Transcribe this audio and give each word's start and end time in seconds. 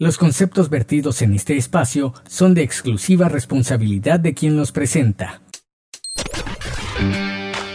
Los 0.00 0.16
conceptos 0.16 0.70
vertidos 0.70 1.22
en 1.22 1.34
este 1.34 1.56
espacio 1.56 2.14
son 2.28 2.54
de 2.54 2.62
exclusiva 2.62 3.28
responsabilidad 3.28 4.20
de 4.20 4.32
quien 4.32 4.56
los 4.56 4.70
presenta. 4.70 5.40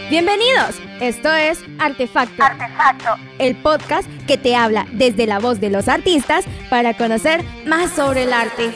Bienvenidos, 0.08 0.76
esto 1.02 1.30
es 1.34 1.58
Artefacto. 1.78 2.42
Artefacto, 2.42 3.10
el 3.38 3.56
podcast 3.56 4.08
que 4.26 4.38
te 4.38 4.56
habla 4.56 4.86
desde 4.94 5.26
la 5.26 5.38
voz 5.38 5.60
de 5.60 5.68
los 5.68 5.86
artistas 5.86 6.46
para 6.70 6.96
conocer 6.96 7.44
más 7.66 7.90
sobre 7.90 8.22
el 8.22 8.32
arte. 8.32 8.70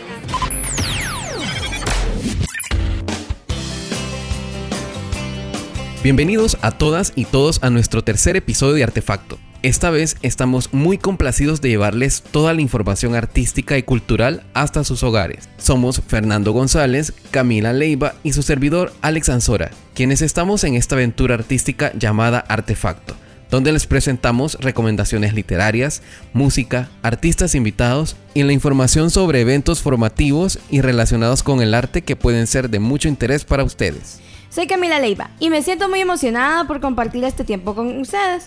Bienvenidos 6.03 6.59
a 6.61 6.73
todas 6.73 7.15
y 7.17 7.25
todos 7.25 7.63
a 7.63 7.71
nuestro 7.71 8.05
tercer 8.05 8.37
episodio 8.37 8.75
de 8.75 8.85
Artefacto. 8.85 9.39
Esta 9.65 9.91
vez 9.91 10.17
estamos 10.23 10.73
muy 10.73 10.99
complacidos 10.99 11.61
de 11.61 11.71
llevarles 11.71 12.23
toda 12.23 12.55
la 12.55 12.61
información 12.61 13.17
artística 13.17 13.77
y 13.77 13.83
cultural 13.83 14.45
hasta 14.55 14.85
sus 14.85 15.03
hogares. 15.03 15.49
Somos 15.57 16.01
Fernando 16.07 16.53
González, 16.53 17.13
Camila 17.33 17.73
Leiva 17.73 18.15
y 18.23 18.35
su 18.35 18.43
servidor 18.43 18.93
Alex 19.03 19.31
Ansora, 19.31 19.73
quienes 19.95 20.23
estamos 20.23 20.63
en 20.63 20.77
esta 20.77 20.95
aventura 20.95 21.35
artística 21.35 21.93
llamada 21.99 22.39
Artefacto, 22.39 23.17
donde 23.51 23.73
les 23.73 23.89
presentamos 23.89 24.55
recomendaciones 24.61 25.35
literarias, 25.35 26.03
música, 26.33 26.89
artistas 27.03 27.57
invitados 27.57 28.15
y 28.35 28.45
la 28.45 28.53
información 28.53 29.11
sobre 29.11 29.41
eventos 29.41 29.83
formativos 29.83 30.61
y 30.71 30.83
relacionados 30.83 31.43
con 31.43 31.63
el 31.63 31.75
arte 31.75 32.03
que 32.03 32.15
pueden 32.15 32.47
ser 32.47 32.71
de 32.71 32.79
mucho 32.79 33.09
interés 33.09 33.45
para 33.45 33.65
ustedes. 33.65 34.21
Soy 34.51 34.69
Camila 34.69 35.01
Leiva 35.01 35.31
y 35.41 35.51
me 35.51 35.63
siento 35.63 35.89
muy 35.89 36.01
emocionada 36.01 36.65
por 36.69 36.81
compartir 36.81 37.25
este 37.25 37.43
tiempo 37.43 37.75
con 37.75 37.99
ustedes. 37.99 38.47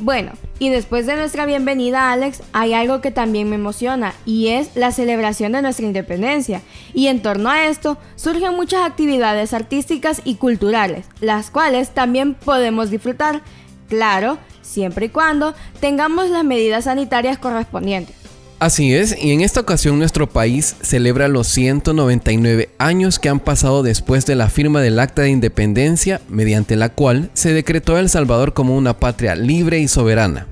Bueno, 0.00 0.30
y 0.60 0.68
después 0.68 1.06
de 1.06 1.16
nuestra 1.16 1.44
bienvenida 1.44 2.12
Alex, 2.12 2.42
hay 2.52 2.72
algo 2.72 3.00
que 3.00 3.10
también 3.10 3.50
me 3.50 3.56
emociona 3.56 4.14
y 4.24 4.48
es 4.48 4.76
la 4.76 4.92
celebración 4.92 5.50
de 5.50 5.60
nuestra 5.60 5.86
independencia. 5.86 6.62
Y 6.94 7.08
en 7.08 7.20
torno 7.20 7.50
a 7.50 7.66
esto 7.66 7.98
surgen 8.14 8.54
muchas 8.54 8.86
actividades 8.86 9.52
artísticas 9.54 10.22
y 10.24 10.36
culturales, 10.36 11.06
las 11.20 11.50
cuales 11.50 11.90
también 11.90 12.34
podemos 12.34 12.90
disfrutar, 12.90 13.42
claro, 13.88 14.38
siempre 14.62 15.06
y 15.06 15.08
cuando 15.08 15.54
tengamos 15.80 16.30
las 16.30 16.44
medidas 16.44 16.84
sanitarias 16.84 17.38
correspondientes. 17.38 18.27
Así 18.60 18.92
es, 18.92 19.16
y 19.16 19.30
en 19.30 19.40
esta 19.40 19.60
ocasión 19.60 20.00
nuestro 20.00 20.28
país 20.28 20.74
celebra 20.82 21.28
los 21.28 21.46
199 21.46 22.70
años 22.78 23.20
que 23.20 23.28
han 23.28 23.38
pasado 23.38 23.84
después 23.84 24.26
de 24.26 24.34
la 24.34 24.48
firma 24.48 24.80
del 24.80 24.98
Acta 24.98 25.22
de 25.22 25.30
Independencia, 25.30 26.20
mediante 26.28 26.74
la 26.74 26.88
cual 26.88 27.30
se 27.34 27.52
decretó 27.52 27.94
a 27.94 28.00
El 28.00 28.08
Salvador 28.08 28.54
como 28.54 28.76
una 28.76 28.98
patria 28.98 29.36
libre 29.36 29.78
y 29.78 29.86
soberana. 29.86 30.48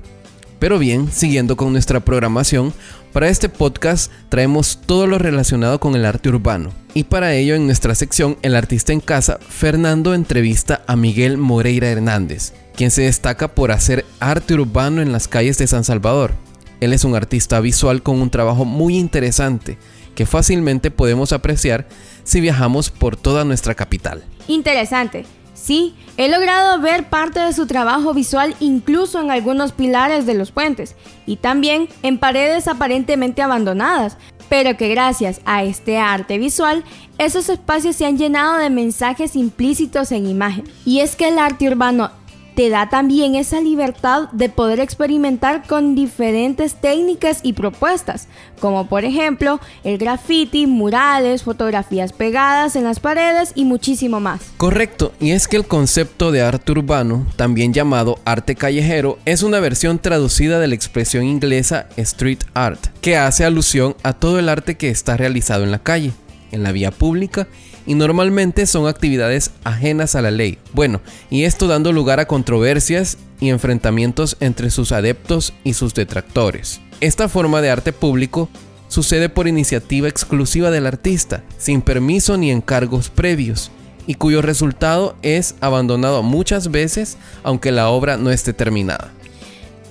Pero 0.57 0.79
bien, 0.79 1.11
siguiendo 1.11 1.57
con 1.57 1.73
nuestra 1.73 1.99
programación, 1.99 2.73
para 3.11 3.27
este 3.27 3.49
podcast 3.49 4.09
traemos 4.29 4.79
todo 4.85 5.05
lo 5.05 5.17
relacionado 5.17 5.81
con 5.81 5.93
el 5.93 6.05
arte 6.05 6.29
urbano. 6.29 6.71
Y 6.93 7.03
para 7.03 7.33
ello 7.33 7.55
en 7.55 7.65
nuestra 7.65 7.93
sección 7.93 8.37
El 8.41 8.55
Artista 8.55 8.93
en 8.93 9.01
Casa, 9.01 9.37
Fernando 9.49 10.13
entrevista 10.13 10.81
a 10.87 10.95
Miguel 10.95 11.37
Moreira 11.37 11.89
Hernández, 11.89 12.53
quien 12.73 12.89
se 12.89 13.01
destaca 13.01 13.49
por 13.49 13.71
hacer 13.71 14.05
arte 14.21 14.53
urbano 14.53 15.01
en 15.01 15.11
las 15.11 15.27
calles 15.27 15.57
de 15.57 15.67
San 15.67 15.83
Salvador. 15.83 16.46
Él 16.79 16.93
es 16.93 17.03
un 17.03 17.15
artista 17.15 17.59
visual 17.59 18.03
con 18.03 18.21
un 18.21 18.29
trabajo 18.29 18.65
muy 18.65 18.97
interesante 18.97 19.77
que 20.15 20.25
fácilmente 20.25 20.91
podemos 20.91 21.31
apreciar 21.33 21.87
si 22.23 22.41
viajamos 22.41 22.89
por 22.89 23.15
toda 23.15 23.43
nuestra 23.43 23.75
capital. 23.75 24.23
Interesante. 24.47 25.25
Sí, 25.53 25.95
he 26.17 26.29
logrado 26.29 26.79
ver 26.79 27.09
parte 27.09 27.39
de 27.39 27.51
su 27.51 27.65
trabajo 27.65 28.13
visual 28.13 28.55
incluso 28.59 29.19
en 29.19 29.31
algunos 29.31 29.71
pilares 29.71 30.25
de 30.25 30.35
los 30.35 30.51
puentes 30.51 30.95
y 31.25 31.37
también 31.37 31.89
en 32.03 32.19
paredes 32.19 32.67
aparentemente 32.67 33.41
abandonadas, 33.41 34.17
pero 34.49 34.77
que 34.77 34.87
gracias 34.87 35.41
a 35.45 35.63
este 35.63 35.97
arte 35.97 36.37
visual, 36.37 36.83
esos 37.17 37.49
espacios 37.49 37.95
se 37.95 38.05
han 38.05 38.17
llenado 38.17 38.57
de 38.57 38.69
mensajes 38.69 39.35
implícitos 39.35 40.11
en 40.11 40.27
imagen. 40.27 40.63
Y 40.85 40.99
es 40.99 41.15
que 41.15 41.27
el 41.27 41.39
arte 41.39 41.67
urbano 41.67 42.11
te 42.57 42.71
da 42.71 42.89
también 42.89 43.35
esa 43.35 43.61
libertad 43.61 44.29
de 44.31 44.49
poder 44.49 44.79
experimentar 44.79 45.67
con 45.67 45.93
diferentes 45.93 46.73
técnicas 46.73 47.41
y 47.43 47.53
propuestas, 47.53 48.27
como 48.59 48.89
por 48.89 49.05
ejemplo 49.05 49.59
el 49.83 49.99
graffiti, 49.99 50.65
murales, 50.65 51.43
fotografías 51.43 52.13
pegadas 52.13 52.75
en 52.75 52.83
las 52.83 52.99
paredes 52.99 53.51
y 53.53 53.63
muchísimo 53.63 54.19
más. 54.19 54.41
Correcto, 54.57 55.13
y 55.19 55.33
es 55.33 55.47
que 55.47 55.57
el 55.57 55.67
concepto 55.67 56.31
de 56.31 56.41
arte 56.41 56.71
urbano, 56.71 57.27
también 57.35 57.73
llamado 57.73 58.17
arte 58.25 58.55
callejero, 58.55 59.19
es 59.25 59.43
una 59.43 59.59
versión 59.59 59.99
traducida 59.99 60.59
de 60.59 60.67
la 60.67 60.73
expresión 60.73 61.25
inglesa 61.25 61.87
street 61.95 62.39
art, 62.55 62.87
que 63.01 63.17
hace 63.17 63.45
alusión 63.45 63.95
a 64.01 64.13
todo 64.13 64.39
el 64.39 64.49
arte 64.49 64.77
que 64.77 64.89
está 64.89 65.15
realizado 65.15 65.63
en 65.63 65.69
la 65.69 65.83
calle, 65.83 66.11
en 66.51 66.63
la 66.63 66.71
vía 66.71 66.89
pública 66.89 67.47
y 67.87 67.95
normalmente 67.95 68.67
son 68.67 68.87
actividades 68.87 69.51
ajenas 69.63 70.13
a 70.13 70.21
la 70.21 70.29
ley. 70.29 70.59
Bueno, 70.73 71.01
y 71.31 71.45
esto 71.45 71.67
dando 71.67 71.91
lugar 71.91 72.19
a 72.19 72.27
controversias 72.27 73.17
y 73.39 73.49
enfrentamientos 73.49 74.37
entre 74.39 74.69
sus 74.69 74.91
adeptos 74.91 75.53
y 75.63 75.73
sus 75.73 75.95
detractores. 75.95 76.81
Esta 76.99 77.29
forma 77.29 77.61
de 77.61 77.71
arte 77.71 77.93
público 77.93 78.49
sucede 78.89 79.29
por 79.29 79.47
iniciativa 79.47 80.07
exclusiva 80.07 80.69
del 80.69 80.85
artista, 80.85 81.43
sin 81.57 81.81
permiso 81.81 82.37
ni 82.37 82.51
encargos 82.51 83.09
previos, 83.09 83.71
y 84.05 84.15
cuyo 84.15 84.41
resultado 84.41 85.15
es 85.21 85.55
abandonado 85.59 86.23
muchas 86.23 86.71
veces 86.71 87.17
aunque 87.43 87.71
la 87.71 87.89
obra 87.89 88.17
no 88.17 88.31
esté 88.31 88.53
terminada. 88.53 89.11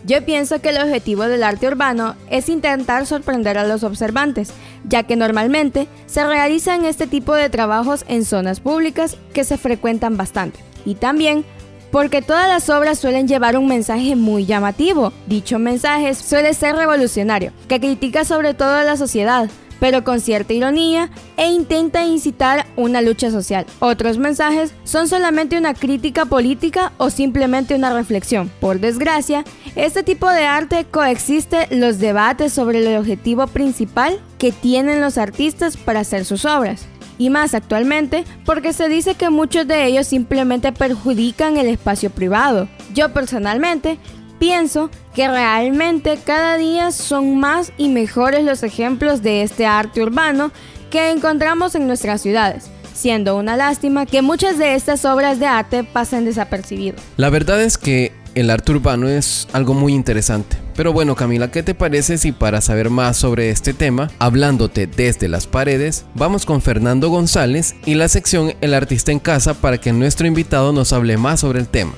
Yo 0.06 0.24
pienso 0.24 0.60
que 0.60 0.68
el 0.68 0.78
objetivo 0.78 1.24
del 1.24 1.42
arte 1.42 1.66
urbano 1.66 2.14
es 2.30 2.48
intentar 2.48 3.06
sorprender 3.06 3.58
a 3.58 3.66
los 3.66 3.82
observantes, 3.82 4.52
ya 4.88 5.02
que 5.02 5.16
normalmente 5.16 5.88
se 6.06 6.24
realizan 6.24 6.84
este 6.84 7.08
tipo 7.08 7.34
de 7.34 7.50
trabajos 7.50 8.04
en 8.06 8.24
zonas 8.24 8.60
públicas 8.60 9.16
que 9.34 9.42
se 9.42 9.58
frecuentan 9.58 10.16
bastante. 10.16 10.60
Y 10.84 10.94
también 10.94 11.44
porque 11.90 12.22
todas 12.22 12.46
las 12.46 12.70
obras 12.70 13.00
suelen 13.00 13.26
llevar 13.26 13.56
un 13.58 13.66
mensaje 13.66 14.14
muy 14.14 14.46
llamativo. 14.46 15.12
Dicho 15.26 15.58
mensaje 15.58 16.14
suele 16.14 16.54
ser 16.54 16.76
revolucionario, 16.76 17.52
que 17.66 17.80
critica 17.80 18.24
sobre 18.24 18.54
todo 18.54 18.74
a 18.74 18.84
la 18.84 18.96
sociedad, 18.96 19.50
pero 19.80 20.04
con 20.04 20.20
cierta 20.20 20.52
ironía 20.52 21.10
e 21.36 21.50
intenta 21.50 22.04
incitar 22.04 22.66
una 22.76 23.02
lucha 23.02 23.30
social. 23.30 23.66
Otros 23.80 24.18
mensajes 24.18 24.72
son 24.84 25.08
solamente 25.08 25.58
una 25.58 25.74
crítica 25.74 26.26
política 26.26 26.92
o 26.98 27.10
simplemente 27.10 27.74
una 27.74 27.92
reflexión. 27.92 28.50
Por 28.60 28.80
desgracia, 28.80 29.44
este 29.74 30.02
tipo 30.02 30.30
de 30.30 30.44
arte 30.44 30.86
coexiste 30.90 31.68
los 31.70 31.98
debates 31.98 32.52
sobre 32.52 32.78
el 32.78 32.96
objetivo 32.98 33.46
principal 33.46 34.20
que 34.38 34.52
tienen 34.52 35.00
los 35.00 35.18
artistas 35.18 35.76
para 35.76 36.00
hacer 36.00 36.24
sus 36.24 36.44
obras. 36.44 36.86
Y 37.18 37.30
más 37.30 37.54
actualmente 37.54 38.24
porque 38.44 38.72
se 38.72 38.88
dice 38.88 39.14
que 39.14 39.30
muchos 39.30 39.66
de 39.66 39.86
ellos 39.86 40.06
simplemente 40.06 40.72
perjudican 40.72 41.56
el 41.56 41.66
espacio 41.66 42.10
privado. 42.10 42.68
Yo 42.94 43.12
personalmente 43.12 43.98
Pienso 44.38 44.90
que 45.14 45.28
realmente 45.28 46.18
cada 46.22 46.58
día 46.58 46.90
son 46.90 47.38
más 47.38 47.72
y 47.78 47.88
mejores 47.88 48.44
los 48.44 48.62
ejemplos 48.62 49.22
de 49.22 49.42
este 49.42 49.66
arte 49.66 50.02
urbano 50.02 50.52
que 50.90 51.10
encontramos 51.10 51.74
en 51.74 51.86
nuestras 51.86 52.20
ciudades, 52.20 52.66
siendo 52.94 53.36
una 53.36 53.56
lástima 53.56 54.04
que 54.04 54.20
muchas 54.20 54.58
de 54.58 54.74
estas 54.74 55.04
obras 55.04 55.38
de 55.38 55.46
arte 55.46 55.84
pasen 55.84 56.24
desapercibido. 56.24 56.96
La 57.16 57.30
verdad 57.30 57.62
es 57.62 57.78
que 57.78 58.12
el 58.34 58.50
arte 58.50 58.72
urbano 58.72 59.08
es 59.08 59.48
algo 59.54 59.72
muy 59.72 59.94
interesante. 59.94 60.58
Pero 60.74 60.92
bueno, 60.92 61.14
Camila, 61.14 61.50
¿qué 61.50 61.62
te 61.62 61.74
parece 61.74 62.18
si 62.18 62.32
para 62.32 62.60
saber 62.60 62.90
más 62.90 63.16
sobre 63.16 63.48
este 63.48 63.72
tema, 63.72 64.10
hablándote 64.18 64.86
desde 64.86 65.26
las 65.28 65.46
paredes, 65.46 66.04
vamos 66.14 66.44
con 66.44 66.60
Fernando 66.60 67.08
González 67.08 67.74
y 67.86 67.94
la 67.94 68.08
sección 68.08 68.52
El 68.60 68.74
artista 68.74 69.10
en 69.10 69.20
casa 69.20 69.54
para 69.54 69.78
que 69.78 69.94
nuestro 69.94 70.26
invitado 70.26 70.74
nos 70.74 70.92
hable 70.92 71.16
más 71.16 71.40
sobre 71.40 71.60
el 71.60 71.68
tema? 71.68 71.94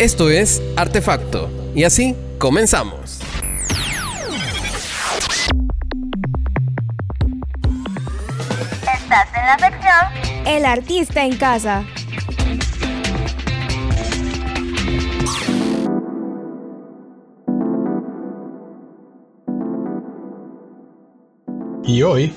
Esto 0.00 0.30
es 0.30 0.62
Artefacto. 0.76 1.50
Y 1.74 1.84
así 1.84 2.16
comenzamos. 2.38 3.20
Estás 8.80 9.28
en 9.36 9.44
la 9.44 9.58
sección 9.58 10.46
El 10.46 10.64
artista 10.64 11.22
en 11.22 11.36
casa. 11.36 11.84
Y 21.84 22.00
hoy, 22.00 22.32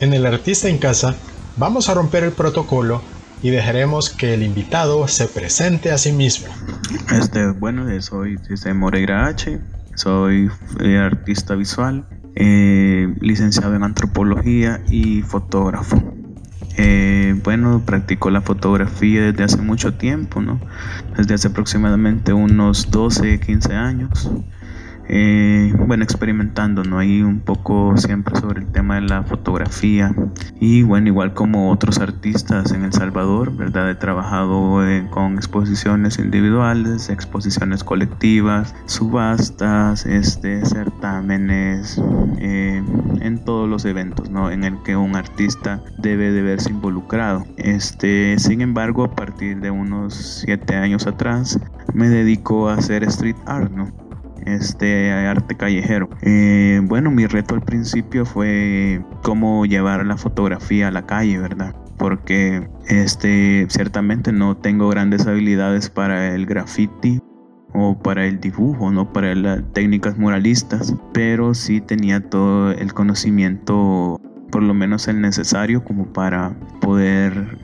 en 0.00 0.14
El 0.14 0.26
artista 0.26 0.68
en 0.68 0.78
casa, 0.78 1.14
vamos 1.56 1.88
a 1.88 1.94
romper 1.94 2.24
el 2.24 2.32
protocolo 2.32 3.13
y 3.44 3.50
dejaremos 3.50 4.08
que 4.08 4.32
el 4.32 4.42
invitado 4.42 5.06
se 5.06 5.28
presente 5.28 5.92
a 5.92 5.98
sí 5.98 6.12
mismo. 6.12 6.46
Este, 7.12 7.50
bueno, 7.50 7.84
soy 8.00 8.38
desde 8.48 8.72
Moreira 8.72 9.26
H, 9.26 9.60
soy 9.96 10.50
eh, 10.80 10.96
artista 10.96 11.54
visual, 11.54 12.06
eh, 12.36 13.14
licenciado 13.20 13.76
en 13.76 13.82
antropología 13.82 14.82
y 14.88 15.20
fotógrafo. 15.20 16.02
Eh, 16.78 17.38
bueno, 17.44 17.82
practico 17.84 18.30
la 18.30 18.40
fotografía 18.40 19.20
desde 19.20 19.44
hace 19.44 19.58
mucho 19.58 19.92
tiempo, 19.92 20.40
¿no? 20.40 20.58
Desde 21.14 21.34
hace 21.34 21.48
aproximadamente 21.48 22.32
unos 22.32 22.90
12, 22.90 23.40
15 23.40 23.74
años. 23.74 24.30
Eh, 25.08 25.72
bueno, 25.86 26.04
experimentando, 26.04 26.82
¿no? 26.84 26.98
Ahí 26.98 27.22
un 27.22 27.40
poco 27.40 27.96
siempre 27.96 28.38
sobre 28.40 28.60
el 28.60 28.66
tema 28.66 28.96
de 28.96 29.02
la 29.02 29.22
fotografía. 29.22 30.14
Y 30.60 30.82
bueno, 30.82 31.08
igual 31.08 31.34
como 31.34 31.70
otros 31.70 31.98
artistas 31.98 32.72
en 32.72 32.84
El 32.84 32.92
Salvador, 32.92 33.54
¿verdad? 33.56 33.90
He 33.90 33.94
trabajado 33.94 34.86
eh, 34.86 35.06
con 35.10 35.34
exposiciones 35.36 36.18
individuales, 36.18 37.10
exposiciones 37.10 37.84
colectivas, 37.84 38.74
subastas, 38.86 40.06
este, 40.06 40.64
certámenes, 40.64 42.00
eh, 42.38 42.82
en 43.20 43.44
todos 43.44 43.68
los 43.68 43.84
eventos, 43.84 44.30
¿no? 44.30 44.50
En 44.50 44.64
el 44.64 44.82
que 44.84 44.96
un 44.96 45.16
artista 45.16 45.82
debe 45.98 46.30
de 46.32 46.42
verse 46.42 46.70
involucrado. 46.70 47.44
Este, 47.56 48.38
sin 48.38 48.60
embargo, 48.60 49.04
a 49.04 49.14
partir 49.14 49.60
de 49.60 49.70
unos 49.70 50.42
siete 50.44 50.76
años 50.76 51.06
atrás, 51.06 51.58
me 51.92 52.08
dedico 52.08 52.68
a 52.68 52.74
hacer 52.74 53.04
street 53.04 53.36
art, 53.46 53.70
¿no? 53.70 54.03
Este 54.44 55.10
arte 55.10 55.56
callejero. 55.56 56.08
Eh, 56.22 56.80
bueno, 56.84 57.10
mi 57.10 57.26
reto 57.26 57.54
al 57.54 57.62
principio 57.62 58.24
fue 58.24 59.02
cómo 59.22 59.66
llevar 59.66 60.04
la 60.04 60.16
fotografía 60.16 60.88
a 60.88 60.90
la 60.90 61.06
calle, 61.06 61.38
¿verdad? 61.38 61.74
Porque 61.96 62.68
este, 62.88 63.66
ciertamente 63.68 64.32
no 64.32 64.56
tengo 64.56 64.88
grandes 64.88 65.26
habilidades 65.26 65.90
para 65.90 66.34
el 66.34 66.46
graffiti 66.46 67.20
o 67.72 67.98
para 67.98 68.26
el 68.26 68.40
dibujo, 68.40 68.90
no 68.90 69.12
para 69.12 69.34
las 69.34 69.62
técnicas 69.72 70.16
muralistas, 70.16 70.94
pero 71.12 71.54
sí 71.54 71.80
tenía 71.80 72.20
todo 72.20 72.70
el 72.70 72.94
conocimiento, 72.94 74.20
por 74.50 74.62
lo 74.62 74.74
menos 74.74 75.08
el 75.08 75.20
necesario 75.20 75.82
como 75.84 76.12
para 76.12 76.54
poder 76.80 77.58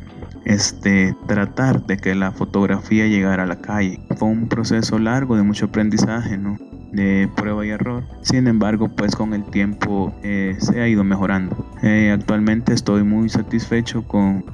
este, 0.50 1.14
tratar 1.28 1.86
de 1.86 1.96
que 1.96 2.16
la 2.16 2.32
fotografía 2.32 3.06
llegara 3.06 3.44
a 3.44 3.46
la 3.46 3.60
calle. 3.60 4.00
Fue 4.16 4.28
un 4.28 4.48
proceso 4.48 4.98
largo 4.98 5.36
de 5.36 5.44
mucho 5.44 5.66
aprendizaje, 5.66 6.36
¿no? 6.36 6.58
de 6.90 7.28
prueba 7.36 7.64
y 7.64 7.70
error. 7.70 8.02
Sin 8.22 8.48
embargo, 8.48 8.88
pues 8.88 9.14
con 9.14 9.32
el 9.32 9.44
tiempo 9.44 10.12
eh, 10.24 10.56
se 10.58 10.80
ha 10.80 10.88
ido 10.88 11.04
mejorando. 11.04 11.72
Eh, 11.82 12.10
actualmente 12.12 12.74
estoy 12.74 13.04
muy 13.04 13.28
satisfecho 13.28 14.02
con, 14.08 14.44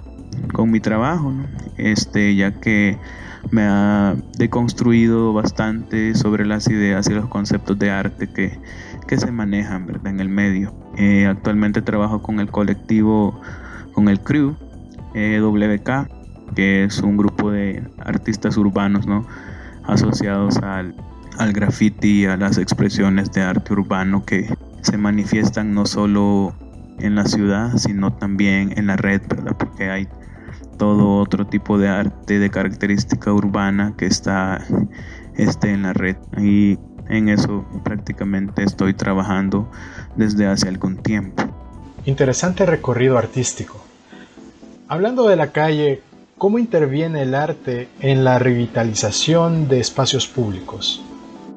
con 0.53 0.71
mi 0.71 0.81
trabajo, 0.81 1.33
¿no? 1.33 1.47
este, 1.79 2.37
ya 2.37 2.61
que 2.61 2.99
me 3.51 3.63
ha 3.63 4.17
deconstruido 4.37 5.33
bastante 5.33 6.15
sobre 6.15 6.45
las 6.45 6.69
ideas 6.69 7.09
y 7.09 7.15
los 7.15 7.27
conceptos 7.27 7.79
de 7.79 7.91
arte 7.91 8.27
que, 8.27 8.59
que 9.09 9.17
se 9.17 9.33
manejan 9.33 9.87
en 10.05 10.21
el 10.21 10.29
medio. 10.29 10.75
Eh, 10.99 11.27
actualmente 11.27 11.81
trabajo 11.81 12.21
con 12.21 12.39
el 12.39 12.51
colectivo, 12.51 13.41
con 13.95 14.11
el 14.11 14.21
crew, 14.21 14.57
WK, 15.17 16.09
que 16.55 16.85
es 16.85 17.01
un 17.01 17.17
grupo 17.17 17.51
de 17.51 17.83
artistas 17.99 18.57
urbanos 18.57 19.07
¿no? 19.07 19.27
asociados 19.85 20.59
al, 20.59 20.95
al 21.39 21.53
graffiti 21.53 22.27
a 22.27 22.37
las 22.37 22.59
expresiones 22.59 23.33
de 23.33 23.43
arte 23.43 23.73
urbano 23.73 24.25
que 24.25 24.49
se 24.83 24.99
manifiestan 24.99 25.75
no 25.75 25.87
solo 25.87 26.55
en 26.99 27.15
la 27.15 27.25
ciudad, 27.25 27.77
sino 27.77 28.13
también 28.13 28.73
en 28.77 28.87
la 28.87 28.97
red, 28.97 29.21
¿verdad? 29.29 29.57
Porque 29.59 29.91
hay 29.91 30.09
todo 30.79 31.19
otro 31.19 31.47
tipo 31.47 31.79
de 31.79 31.89
arte 31.89 32.39
de 32.39 32.51
característica 32.51 33.33
urbana 33.33 33.95
que 33.97 34.07
está 34.07 34.65
este, 35.35 35.73
en 35.73 35.83
la 35.83 35.93
red. 35.93 36.17
Y 36.39 36.79
en 37.09 37.29
eso 37.29 37.65
prácticamente 37.85 38.63
estoy 38.63 38.95
trabajando 38.95 39.71
desde 40.17 40.47
hace 40.47 40.69
algún 40.69 40.99
tiempo. 40.99 41.43
Interesante 42.05 42.67
recorrido 42.67 43.19
artístico. 43.19 43.86
Hablando 44.89 45.27
de 45.27 45.35
la 45.35 45.51
calle, 45.51 46.01
¿cómo 46.39 46.61
interviene 46.61 47.23
el 47.23 47.35
arte 47.35 47.89
en 47.99 48.23
la 48.23 48.39
revitalización 48.39 49.67
de 49.67 49.81
espacios 49.81 50.29
públicos? 50.29 51.03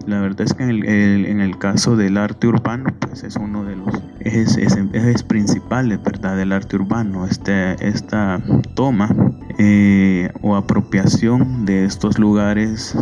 La 0.08 0.20
verdad 0.20 0.42
es 0.42 0.54
que 0.56 0.64
en 0.64 1.40
el, 1.40 1.60
caso 1.60 1.96
del 1.96 2.18
arte 2.18 2.48
urbano, 2.48 2.90
pues 3.00 3.24
es 3.24 3.36
uno 3.36 3.64
de 3.64 3.76
los 3.76 3.94
ejes, 4.22 5.22
principales, 5.22 6.02
¿verdad? 6.02 6.38
Del 6.38 6.52
arte 6.52 6.78
urbano, 6.78 7.28
este, 7.28 7.76
esta 7.88 8.42
toma 8.74 9.16
eh, 9.60 10.32
o 10.42 10.56
apropiación 10.56 11.68
de 11.68 11.86
estos 11.86 12.18
lugares 12.18 12.98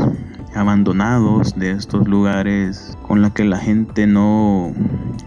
abandonados, 0.56 1.58
de 1.58 1.72
estos 1.72 2.06
lugares 2.06 2.98
con 3.08 3.22
los 3.22 3.32
que 3.32 3.46
la 3.46 3.60
gente 3.60 4.08
no 4.08 4.74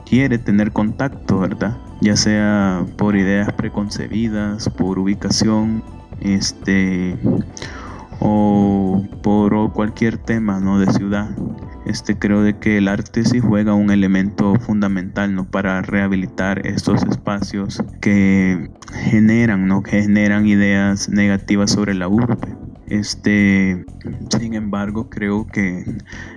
quiere 0.05 0.37
tener 0.37 0.73
contacto, 0.73 1.39
¿verdad? 1.39 1.79
Ya 2.01 2.17
sea 2.17 2.85
por 2.97 3.17
ideas 3.17 3.53
preconcebidas, 3.53 4.69
por 4.71 4.99
ubicación, 4.99 5.83
este 6.21 7.17
o 8.21 9.03
por 9.23 9.73
cualquier 9.73 10.19
tema 10.19 10.61
¿no? 10.61 10.79
de 10.79 10.93
ciudad. 10.93 11.31
Este, 11.87 12.19
creo 12.19 12.43
de 12.43 12.59
que 12.59 12.77
el 12.77 12.89
arte 12.89 13.25
sí 13.25 13.41
juega 13.41 13.75
un 13.75 13.91
elemento 13.91 14.55
fundamental 14.57 15.35
¿no? 15.35 15.47
para 15.47 15.81
rehabilitar 15.83 16.67
estos 16.67 17.03
espacios 17.05 17.83
que 18.01 18.71
generan, 18.93 19.67
¿no? 19.67 19.83
que 19.83 20.03
generan 20.03 20.47
ideas 20.47 21.09
negativas 21.09 21.71
sobre 21.71 21.95
la 21.95 22.09
urbe. 22.09 22.55
Este, 22.87 23.85
sin 24.39 24.55
embargo, 24.55 25.09
creo 25.09 25.47
que 25.47 25.85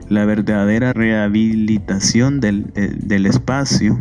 la 0.08 0.24
verdadera 0.24 0.94
rehabilitación 0.94 2.40
del, 2.40 2.72
del 2.74 3.26
espacio 3.26 3.98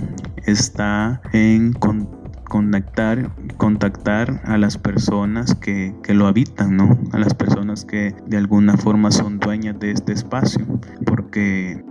está 0.46 1.20
en 1.32 1.72
contactar, 1.72 3.30
contactar 3.56 4.42
a 4.44 4.58
las 4.58 4.76
personas 4.76 5.54
que, 5.54 5.94
que, 6.02 6.14
lo 6.14 6.26
habitan, 6.26 6.76
¿no? 6.76 6.98
A 7.12 7.18
las 7.18 7.34
personas 7.34 7.84
que 7.84 8.14
de 8.26 8.36
alguna 8.36 8.76
forma 8.76 9.10
son 9.10 9.38
dueñas 9.38 9.78
de 9.80 9.92
este 9.92 10.12
espacio, 10.12 10.66
porque 11.06 11.82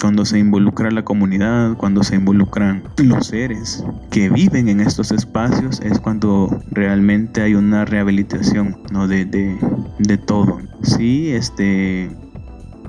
cuando 0.00 0.24
se 0.24 0.38
involucra 0.38 0.90
la 0.90 1.04
comunidad, 1.04 1.76
cuando 1.76 2.02
se 2.02 2.16
involucran 2.16 2.82
los 2.98 3.28
seres 3.28 3.84
que 4.10 4.28
viven 4.28 4.68
en 4.68 4.80
estos 4.80 5.12
espacios, 5.12 5.80
es 5.80 6.00
cuando 6.00 6.60
realmente 6.70 7.40
hay 7.40 7.54
una 7.54 7.84
rehabilitación, 7.84 8.78
¿no? 8.90 9.06
De, 9.06 9.24
de, 9.24 9.56
de 9.98 10.18
todo. 10.18 10.58
Sí, 10.82 11.30
este, 11.30 12.10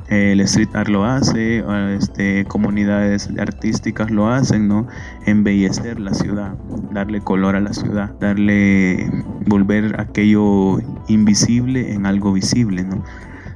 el 0.10 0.40
street 0.42 0.70
art 0.74 0.90
lo 0.90 1.06
hace, 1.06 1.64
este, 1.96 2.46
comunidades 2.46 3.30
artísticas 3.38 4.12
lo 4.12 4.30
hacen, 4.30 4.68
¿no? 4.68 4.88
Embellecer 5.26 6.00
la 6.00 6.14
ciudad, 6.14 6.56
darle 6.92 7.22
color 7.22 7.56
a 7.56 7.62
la 7.62 7.74
ciudad, 7.74 8.14
darle, 8.20 9.10
volver 9.46 10.00
aquello 10.00 10.80
invisible 11.08 11.94
en 11.94 12.06
algo 12.06 12.34
visible, 12.34 12.84
¿no? 12.84 13.04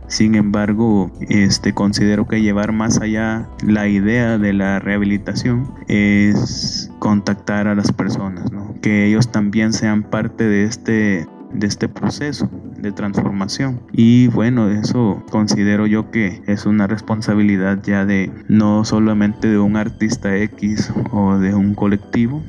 Sin 0.08 0.36
embargo, 0.36 1.12
este, 1.28 1.74
considero 1.74 2.28
que 2.28 2.42
llevar 2.42 2.72
más 2.72 3.02
allá 3.02 3.50
la 3.62 3.90
idea 3.90 4.38
de 4.38 4.54
la 4.54 4.80
rehabilitación 4.80 5.74
es 5.90 6.90
contactar 7.00 7.68
a 7.68 7.76
las 7.76 7.92
personas, 7.92 8.50
¿no? 8.50 8.74
que 8.82 9.06
ellos 9.06 9.32
también 9.32 9.74
sean 9.74 10.04
parte 10.04 10.46
de 10.46 10.64
este, 10.64 11.28
de 11.52 11.68
este 11.68 11.90
proceso, 11.90 12.50
de 12.78 12.92
transformación. 12.92 13.82
Y 13.92 14.28
bueno, 14.28 14.70
eso 14.70 15.24
considero 15.30 15.88
yo 15.88 16.12
que 16.12 16.42
es 16.48 16.66
una 16.66 16.88
responsabilidad 16.88 17.80
ya 17.84 18.06
de 18.06 18.32
no 18.48 18.86
solamente 18.86 19.48
de 19.48 19.60
un 19.60 19.78
artista 19.78 20.36
X 20.36 20.92
o 21.12 21.38
de 21.38 21.54
un 21.56 21.74
colectivo, 21.74 22.42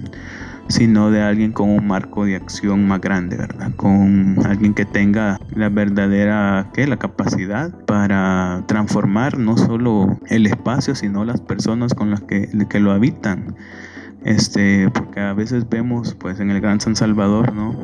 sino 0.68 1.10
de 1.10 1.22
alguien 1.22 1.52
con 1.52 1.70
un 1.70 1.86
marco 1.86 2.26
de 2.26 2.36
acción 2.36 2.86
más 2.86 3.00
grande, 3.00 3.36
¿verdad? 3.36 3.72
Con 3.76 4.36
alguien 4.44 4.74
que 4.74 4.84
tenga 4.84 5.40
la 5.54 5.70
verdadera, 5.70 6.70
¿qué? 6.74 6.86
La 6.86 6.98
capacidad 6.98 7.72
para 7.86 8.64
transformar 8.66 9.38
no 9.38 9.56
solo 9.56 10.18
el 10.26 10.46
espacio, 10.46 10.94
sino 10.94 11.24
las 11.24 11.40
personas 11.40 11.94
con 11.94 12.10
las 12.10 12.20
que, 12.20 12.50
que 12.68 12.80
lo 12.80 12.92
habitan 12.92 13.56
este 14.24 14.90
porque 14.90 15.20
a 15.20 15.32
veces 15.32 15.68
vemos 15.68 16.14
pues 16.18 16.40
en 16.40 16.50
el 16.50 16.60
Gran 16.60 16.80
San 16.80 16.96
Salvador 16.96 17.54
no 17.54 17.76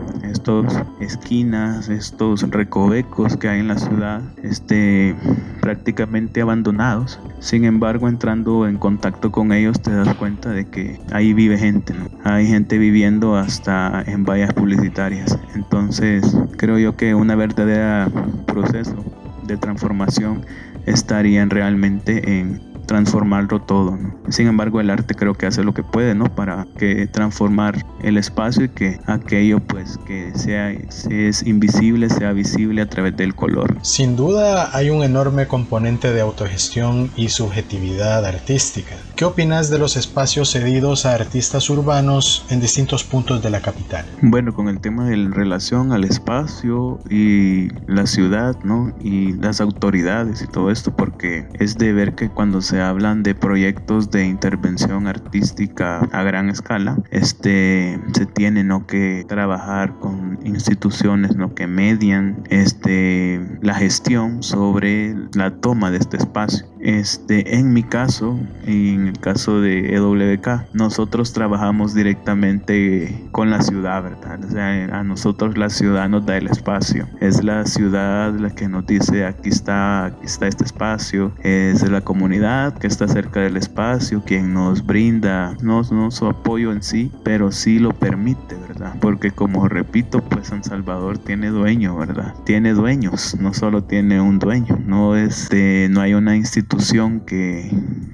estos 0.45 0.83
esquinas 1.01 1.89
estos 1.89 2.43
recovecos 2.51 3.35
que 3.39 3.49
hay 3.49 3.61
en 3.61 3.69
la 3.69 3.79
ciudad 3.79 4.21
este 4.43 5.17
prácticamente 5.63 6.43
abandonados. 6.43 7.19
Sin 7.39 7.65
embargo 7.65 8.11
entrando 8.11 8.69
en 8.69 8.77
contacto 8.77 9.33
con 9.33 9.53
ellos 9.53 9.81
te 9.81 9.91
das 9.91 10.15
cuenta 10.17 10.51
de 10.51 10.67
que 10.67 11.01
ahí 11.13 11.33
vive 11.33 11.57
gente 11.57 11.95
hay 12.25 12.47
gente 12.47 12.77
viviendo 12.77 13.37
hasta 13.37 14.03
en 14.07 14.27
vallas 14.27 14.53
publicitarias. 14.53 15.39
Entonces 15.55 16.37
creo 16.59 16.79
yo 16.79 16.95
que 16.95 17.15
una 17.15 17.37
verdadera 17.37 18.11
proceso 18.47 19.03
de 19.47 19.57
transformación 19.57 20.45
estaría 20.85 21.43
realmente 21.47 22.39
en 22.39 22.74
transformarlo 22.87 23.61
todo. 23.61 23.99
Sin 24.29 24.47
embargo, 24.47 24.81
el 24.81 24.91
arte 24.91 25.15
creo 25.15 25.35
que 25.35 25.47
hace 25.47 25.65
lo 25.65 25.75
que 25.75 25.83
puede, 25.83 26.15
¿no? 26.15 26.35
Para 26.35 26.67
que 26.79 27.07
transformar 27.07 27.85
el 28.03 28.17
espacio 28.17 28.65
y 28.65 28.69
que 28.69 29.01
aquello, 29.07 29.61
pues, 29.61 29.99
que 30.07 30.33
sea 30.35 30.71
es 30.71 31.43
invisible, 31.47 32.09
sea 32.11 32.33
visible 32.33 32.83
a 32.83 32.89
través 32.89 33.17
del 33.17 33.35
color. 33.35 33.77
Sin 33.83 34.17
duda 34.17 34.77
hay 34.77 34.91
un 34.91 35.03
enorme 35.03 35.47
componente 35.47 36.13
de 36.13 36.21
autogestión 36.21 37.11
y 37.17 37.29
subjetividad 37.29 38.25
artística. 38.25 38.95
¿Qué 39.17 39.25
opinas 39.25 39.71
de 39.71 39.79
los 39.79 39.97
espacios 39.97 40.51
cedidos 40.51 41.07
a 41.07 41.15
artistas 41.15 41.71
urbanos 41.71 42.45
en 42.51 42.61
distintos 42.61 43.05
puntos 43.05 43.43
de 43.43 43.51
la 43.51 43.61
capital? 43.61 44.05
Bueno, 44.23 44.55
con 44.55 44.69
el 44.69 44.81
tema 44.81 45.09
de 45.09 45.29
relación 45.29 45.93
al 45.93 46.05
espacio 46.05 46.99
y 47.09 47.69
la 47.87 48.07
ciudad, 48.07 48.57
¿no? 48.65 48.95
Y 49.01 49.33
las 49.35 49.61
autoridades 49.61 50.43
y 50.43 50.47
todo 50.47 50.71
esto, 50.71 50.95
porque 50.95 51.47
es 51.59 51.79
de 51.79 51.93
ver 51.93 52.15
que 52.15 52.29
cuando 52.29 52.61
se 52.61 52.74
hablan 52.81 53.23
de 53.23 53.35
proyectos 53.35 54.11
de 54.11 54.27
intervención 54.27 55.07
artística 55.07 55.99
a 56.13 56.23
gran 56.23 56.51
escala, 56.51 56.97
este, 57.11 58.01
se 58.15 58.27
tiene. 58.27 58.65
Que 58.87 59.25
trabajar 59.29 59.99
con 59.99 60.39
instituciones. 60.45 61.33
Que 61.55 61.67
median, 61.67 62.43
este, 62.49 63.41
la 63.61 63.75
gestión 63.75 64.43
sobre 64.43 65.15
la 65.35 65.51
toma 65.61 65.91
de 65.91 65.99
este 65.99 66.17
espacio. 66.17 66.67
Este, 66.81 67.57
en 67.57 67.73
mi 67.73 67.83
caso, 67.83 68.39
en 68.67 69.09
el 69.09 69.19
caso 69.19 69.61
de 69.61 69.95
EWK, 69.95 70.75
nosotros 70.75 71.33
trabajamos 71.33 71.95
directamente 71.95 73.27
con 73.33 73.51
la 73.51 73.63
ciudad, 73.63 74.03
¿verdad? 74.03 74.45
O 74.45 74.51
sea, 74.51 74.99
a 74.99 75.03
nosotros 75.03 75.57
la 75.57 75.71
ciudad 75.71 76.09
nos 76.09 76.27
da 76.27 76.37
el 76.37 76.47
espacio. 76.47 77.09
Es 77.21 77.43
la 77.43 77.65
ciudad 77.65 78.35
la 78.35 78.51
que 78.51 78.69
nos 78.69 78.87
dice 78.87 79.25
aquí 79.25 79.49
está, 79.49 80.07
aquí 80.07 80.25
está 80.25 80.47
este 80.47 80.65
espacio. 80.65 81.33
Es 81.43 81.89
la 81.89 82.01
comunidad 82.01 82.64
que 82.73 82.87
está 82.87 83.09
cerca 83.09 83.41
del 83.41 83.57
espacio 83.57 84.23
quien 84.25 84.55
nos 84.55 84.85
brinda 84.85 85.57
no, 85.63 85.83
no 85.83 86.11
su 86.11 86.27
apoyo 86.27 86.73
en 86.73 86.83
sí, 86.83 87.11
pero 87.23 87.53
sí 87.53 87.79
lo 87.79 87.91
permite, 87.93 88.55
¿verdad? 88.55 88.74
Porque 89.01 89.31
como 89.31 89.69
repito, 89.69 90.23
pues 90.23 90.49
San 90.49 90.65
Salvador 90.65 91.19
tiene 91.19 91.49
dueño, 91.49 91.97
¿verdad? 91.97 92.35
Tiene 92.45 92.73
dueños, 92.73 93.37
no 93.41 93.55
solo 93.55 93.85
tiene 93.85 94.21
un 94.21 94.39
dueño, 94.39 94.79
no, 94.85 95.17
es 95.17 95.49
no 95.91 96.01
hay 96.01 96.15
una 96.15 96.37
institución 96.37 97.21
que, 97.21 97.71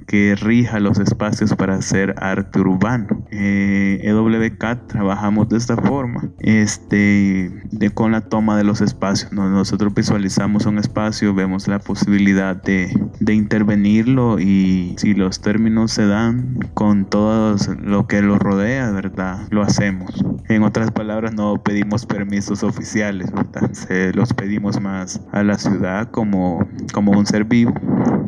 que 0.07 0.35
rija 0.35 0.79
los 0.79 0.99
espacios 0.99 1.55
para 1.55 1.75
hacer 1.75 2.15
arte 2.17 2.59
urbano. 2.59 3.25
Eh, 3.31 3.99
EWK 4.03 4.87
trabajamos 4.87 5.49
de 5.49 5.57
esta 5.57 5.77
forma, 5.77 6.29
este, 6.39 7.51
de, 7.71 7.89
con 7.91 8.11
la 8.11 8.21
toma 8.21 8.57
de 8.57 8.63
los 8.63 8.81
espacios. 8.81 9.31
Nosotros 9.31 9.93
visualizamos 9.93 10.65
un 10.65 10.77
espacio, 10.77 11.33
vemos 11.33 11.67
la 11.67 11.79
posibilidad 11.79 12.61
de, 12.61 12.91
de 13.19 13.33
intervenirlo 13.33 14.39
y 14.39 14.95
si 14.97 15.13
los 15.13 15.41
términos 15.41 15.91
se 15.91 16.05
dan 16.05 16.59
con 16.73 17.05
todo 17.05 17.55
lo 17.81 18.07
que 18.07 18.21
lo 18.21 18.37
rodea, 18.37 18.91
¿verdad? 18.91 19.47
Lo 19.49 19.61
hacemos. 19.61 20.23
En 20.47 20.60
otras 20.63 20.91
palabras, 20.91 21.33
no 21.33 21.61
pedimos 21.61 22.05
permisos 22.05 22.63
oficiales, 22.63 23.31
¿verdad? 23.31 23.71
Se 23.71 24.13
los 24.13 24.33
pedimos 24.33 24.79
más 24.79 25.21
a 25.31 25.43
la 25.43 25.57
ciudad 25.57 26.09
como, 26.11 26.67
como 26.93 27.11
un 27.11 27.25
ser 27.25 27.45
vivo 27.45 27.73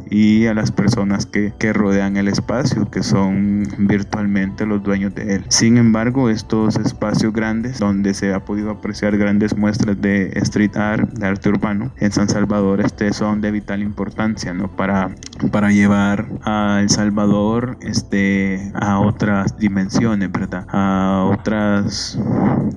y 0.10 0.46
a 0.46 0.54
las 0.54 0.72
personas 0.72 1.26
que, 1.26 1.54
que, 1.58 1.74
rodean 1.74 2.18
el 2.18 2.28
espacio, 2.28 2.90
que 2.92 3.02
son 3.02 3.68
virtualmente 3.80 4.66
los 4.66 4.84
dueños 4.84 5.16
de 5.16 5.36
él. 5.36 5.46
Sin 5.50 5.78
embargo, 5.78 6.30
estos 6.30 6.76
espacios 6.76 7.34
grandes, 7.34 7.80
donde 7.80 8.14
se 8.14 8.34
ha 8.34 8.46
podido 8.46 8.70
apreciar 8.70 9.18
grandes 9.18 9.58
muestras 9.58 10.00
de 10.00 10.32
street 10.36 10.78
art, 10.78 11.10
de 11.14 11.26
arte 11.26 11.50
urbano, 11.50 11.92
en 11.98 12.12
San 12.12 12.30
Salvador, 12.30 12.82
este 12.82 13.12
son 13.14 13.42
de 13.42 13.52
vital 13.52 13.82
importancia, 13.82 14.54
¿no? 14.54 14.68
Para, 14.68 15.16
para 15.52 15.72
llevar 15.72 16.28
a 16.44 16.80
El 16.82 16.90
Salvador 16.90 17.78
este, 17.82 18.72
a 18.76 19.00
otras 19.00 19.58
dimensiones, 19.58 20.32
¿verdad? 20.32 20.66
A 20.70 21.28
otras, 21.32 22.13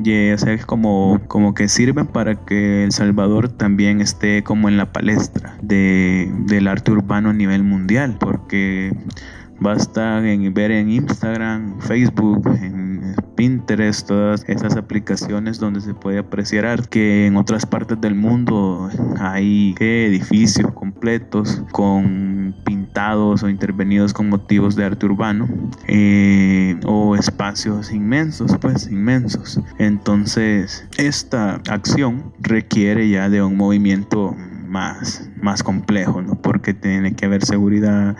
yeah, 0.02 0.34
o 0.34 0.38
sea, 0.38 0.58
como, 0.66 1.20
como 1.28 1.54
que 1.54 1.68
sirven 1.68 2.06
para 2.06 2.34
que 2.44 2.84
El 2.84 2.92
Salvador 2.92 3.48
también 3.48 4.00
esté 4.00 4.42
como 4.42 4.68
en 4.68 4.76
la 4.76 4.92
palestra 4.92 5.56
de, 5.62 6.30
del 6.46 6.68
arte 6.68 6.90
urbano 6.92 7.30
a 7.30 7.32
nivel 7.32 7.62
mundial, 7.62 8.16
porque 8.18 8.94
basta 9.60 10.26
en 10.26 10.52
ver 10.52 10.70
en 10.70 10.90
Instagram, 10.90 11.80
Facebook, 11.80 12.46
en 12.60 13.14
Pinterest, 13.36 14.08
todas 14.08 14.44
esas 14.48 14.76
aplicaciones 14.76 15.58
donde 15.58 15.80
se 15.80 15.94
puede 15.94 16.18
apreciar 16.18 16.88
que 16.88 17.26
en 17.26 17.36
otras 17.36 17.66
partes 17.66 18.00
del 18.00 18.14
mundo 18.14 18.90
hay 19.18 19.74
edificios 19.78 20.72
completos 20.72 21.62
con 21.72 22.54
o 22.98 23.48
intervenidos 23.48 24.14
con 24.14 24.30
motivos 24.30 24.74
de 24.74 24.84
arte 24.84 25.04
urbano 25.04 25.46
eh, 25.86 26.80
o 26.86 27.14
espacios 27.14 27.92
inmensos, 27.92 28.56
pues 28.58 28.86
inmensos. 28.90 29.60
Entonces, 29.78 30.86
esta 30.96 31.60
acción 31.68 32.32
requiere 32.40 33.08
ya 33.10 33.28
de 33.28 33.42
un 33.42 33.56
movimiento 33.56 34.34
más, 34.66 35.28
más 35.40 35.62
complejo, 35.62 36.22
¿no? 36.22 36.40
Porque 36.40 36.72
tiene 36.72 37.14
que 37.14 37.26
haber 37.26 37.44
seguridad, 37.44 38.16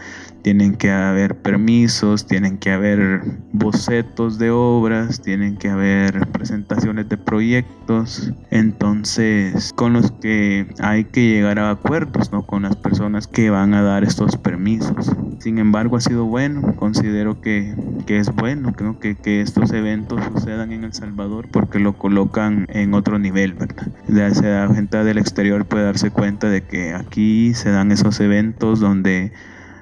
tienen 0.47 0.77
que 0.77 0.93
haber 0.93 1.35
permisos, 1.39 2.25
tienen 2.25 2.59
que 2.59 2.71
haber 2.71 3.21
bocetos 3.51 4.39
de 4.39 4.53
obras, 4.53 5.21
tienen 5.21 5.57
que 5.57 5.69
haber 5.69 6.25
presentaciones 6.29 7.09
de 7.09 7.17
proyectos, 7.17 8.33
entonces 8.53 9.73
con 9.75 9.95
los 9.95 10.13
que 10.13 10.69
hay 10.79 11.03
que 11.03 11.27
llegar 11.27 11.59
a 11.59 11.71
acuerdos, 11.71 12.31
¿no? 12.31 12.47
Con 12.47 12.63
las 12.63 12.77
personas 12.77 13.27
que 13.27 13.51
van 13.51 13.75
a 13.75 13.83
dar 13.83 14.05
estos 14.05 14.37
permisos. 14.37 15.11
Sin 15.41 15.59
embargo, 15.59 15.97
ha 15.97 16.01
sido 16.01 16.27
bueno, 16.27 16.77
considero 16.77 17.41
que, 17.41 17.75
que 18.07 18.19
es 18.19 18.33
bueno, 18.33 18.73
creo 18.73 19.01
que, 19.01 19.17
que 19.17 19.41
estos 19.41 19.73
eventos 19.73 20.21
sucedan 20.33 20.71
en 20.71 20.85
El 20.85 20.93
Salvador 20.93 21.49
porque 21.51 21.81
lo 21.81 21.99
colocan 21.99 22.69
en 22.69 22.95
otro 22.95 23.19
nivel, 23.19 23.55
¿verdad? 23.55 23.89
La 24.07 24.73
gente 24.73 25.03
del 25.03 25.19
exterior 25.19 25.65
puede 25.65 25.87
darse 25.87 26.13
cuenta 26.13 26.49
de 26.49 26.63
que 26.63 26.95
aquí 26.95 27.53
se 27.55 27.71
dan 27.71 27.91
esos 27.91 28.21
eventos 28.21 28.79
donde 28.79 29.33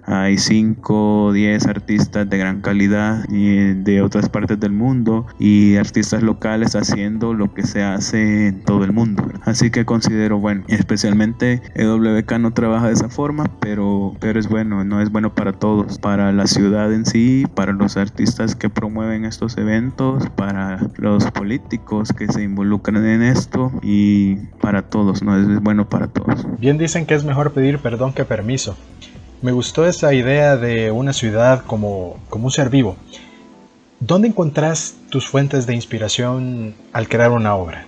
hay 0.06 0.38
5 0.38 1.24
o 1.24 1.32
10 1.32 1.66
artistas 1.66 2.28
de 2.28 2.38
gran 2.38 2.60
calidad 2.60 3.24
y 3.28 3.74
de 3.74 4.02
otras 4.02 4.28
partes 4.28 4.60
del 4.60 4.72
mundo 4.72 5.26
y 5.38 5.76
artistas 5.76 6.22
locales 6.22 6.74
haciendo 6.76 7.34
lo 7.34 7.54
que 7.54 7.62
se 7.62 7.82
hace 7.82 8.48
en 8.48 8.62
todo 8.62 8.84
el 8.84 8.92
mundo. 8.92 9.24
Así 9.42 9.70
que 9.70 9.84
considero 9.84 10.38
bueno, 10.38 10.64
especialmente 10.68 11.62
EWK 11.74 12.38
no 12.38 12.52
trabaja 12.52 12.88
de 12.88 12.94
esa 12.94 13.08
forma, 13.08 13.44
pero, 13.60 14.14
pero 14.20 14.38
es 14.38 14.48
bueno, 14.48 14.84
no 14.84 15.00
es 15.00 15.10
bueno 15.10 15.34
para 15.34 15.52
todos, 15.52 15.98
para 15.98 16.32
la 16.32 16.46
ciudad 16.46 16.92
en 16.92 17.06
sí, 17.06 17.46
para 17.54 17.72
los 17.72 17.96
artistas 17.96 18.54
que 18.54 18.68
promueven 18.68 19.24
estos 19.24 19.56
eventos, 19.56 20.28
para 20.30 20.80
los 20.96 21.30
políticos 21.30 22.12
que 22.12 22.26
se 22.28 22.42
involucran 22.42 23.04
en 23.04 23.22
esto 23.22 23.72
y 23.82 24.36
para 24.60 24.82
todos, 24.82 25.22
no 25.22 25.36
es 25.36 25.60
bueno 25.60 25.88
para 25.88 26.08
todos. 26.08 26.46
Bien 26.58 26.78
dicen 26.78 27.06
que 27.06 27.14
es 27.14 27.24
mejor 27.24 27.52
pedir 27.52 27.78
perdón 27.78 28.12
que 28.12 28.24
permiso. 28.24 28.76
Me 29.44 29.52
gustó 29.52 29.86
esa 29.86 30.14
idea 30.14 30.56
de 30.56 30.90
una 30.90 31.12
ciudad 31.12 31.66
como, 31.66 32.18
como 32.30 32.46
un 32.46 32.50
ser 32.50 32.70
vivo. 32.70 32.96
¿Dónde 34.00 34.28
encontrás 34.28 34.96
tus 35.10 35.28
fuentes 35.28 35.66
de 35.66 35.74
inspiración 35.74 36.74
al 36.94 37.08
crear 37.08 37.30
una 37.30 37.54
obra? 37.54 37.84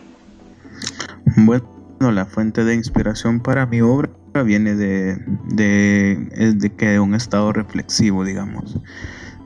Bueno, 1.35 1.65
la 2.13 2.27
fuente 2.27 2.63
de 2.63 2.75
inspiración 2.75 3.41
para 3.41 3.65
mi 3.65 3.81
obra 3.81 4.11
viene 4.45 4.75
de, 4.75 5.17
de, 5.47 6.53
de 6.57 6.73
que 6.75 7.01
un 7.01 7.15
estado 7.15 7.55
reflexivo, 7.55 8.23
digamos 8.23 8.77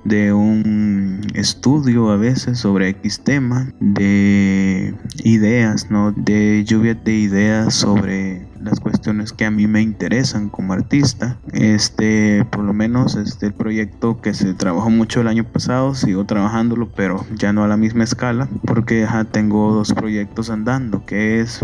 de 0.04 0.32
un 0.32 1.20
estudio 1.34 2.10
a 2.10 2.16
veces 2.16 2.58
sobre 2.58 2.88
X 2.88 3.20
tema, 3.20 3.72
de 3.80 4.94
ideas, 5.24 5.90
¿no? 5.90 6.12
De 6.12 6.64
lluvia 6.64 6.94
de 6.94 7.14
ideas 7.14 7.74
sobre 7.74 8.50
las 8.60 8.80
cuestiones 8.80 9.32
que 9.32 9.44
a 9.44 9.50
mí 9.50 9.66
me 9.66 9.82
interesan 9.82 10.48
como 10.48 10.72
artista. 10.72 11.38
Este, 11.52 12.44
por 12.50 12.64
lo 12.64 12.72
menos 12.72 13.16
este 13.16 13.50
proyecto 13.50 14.20
que 14.20 14.34
se 14.34 14.54
trabajó 14.54 14.90
mucho 14.90 15.20
el 15.20 15.28
año 15.28 15.44
pasado, 15.44 15.94
sigo 15.94 16.24
trabajándolo, 16.24 16.90
pero 16.94 17.24
ya 17.34 17.52
no 17.52 17.64
a 17.64 17.68
la 17.68 17.76
misma 17.76 18.04
escala, 18.04 18.48
porque 18.66 19.00
ya 19.00 19.24
tengo 19.24 19.72
dos 19.72 19.92
proyectos 19.92 20.50
andando, 20.50 21.04
que 21.04 21.40
es 21.40 21.60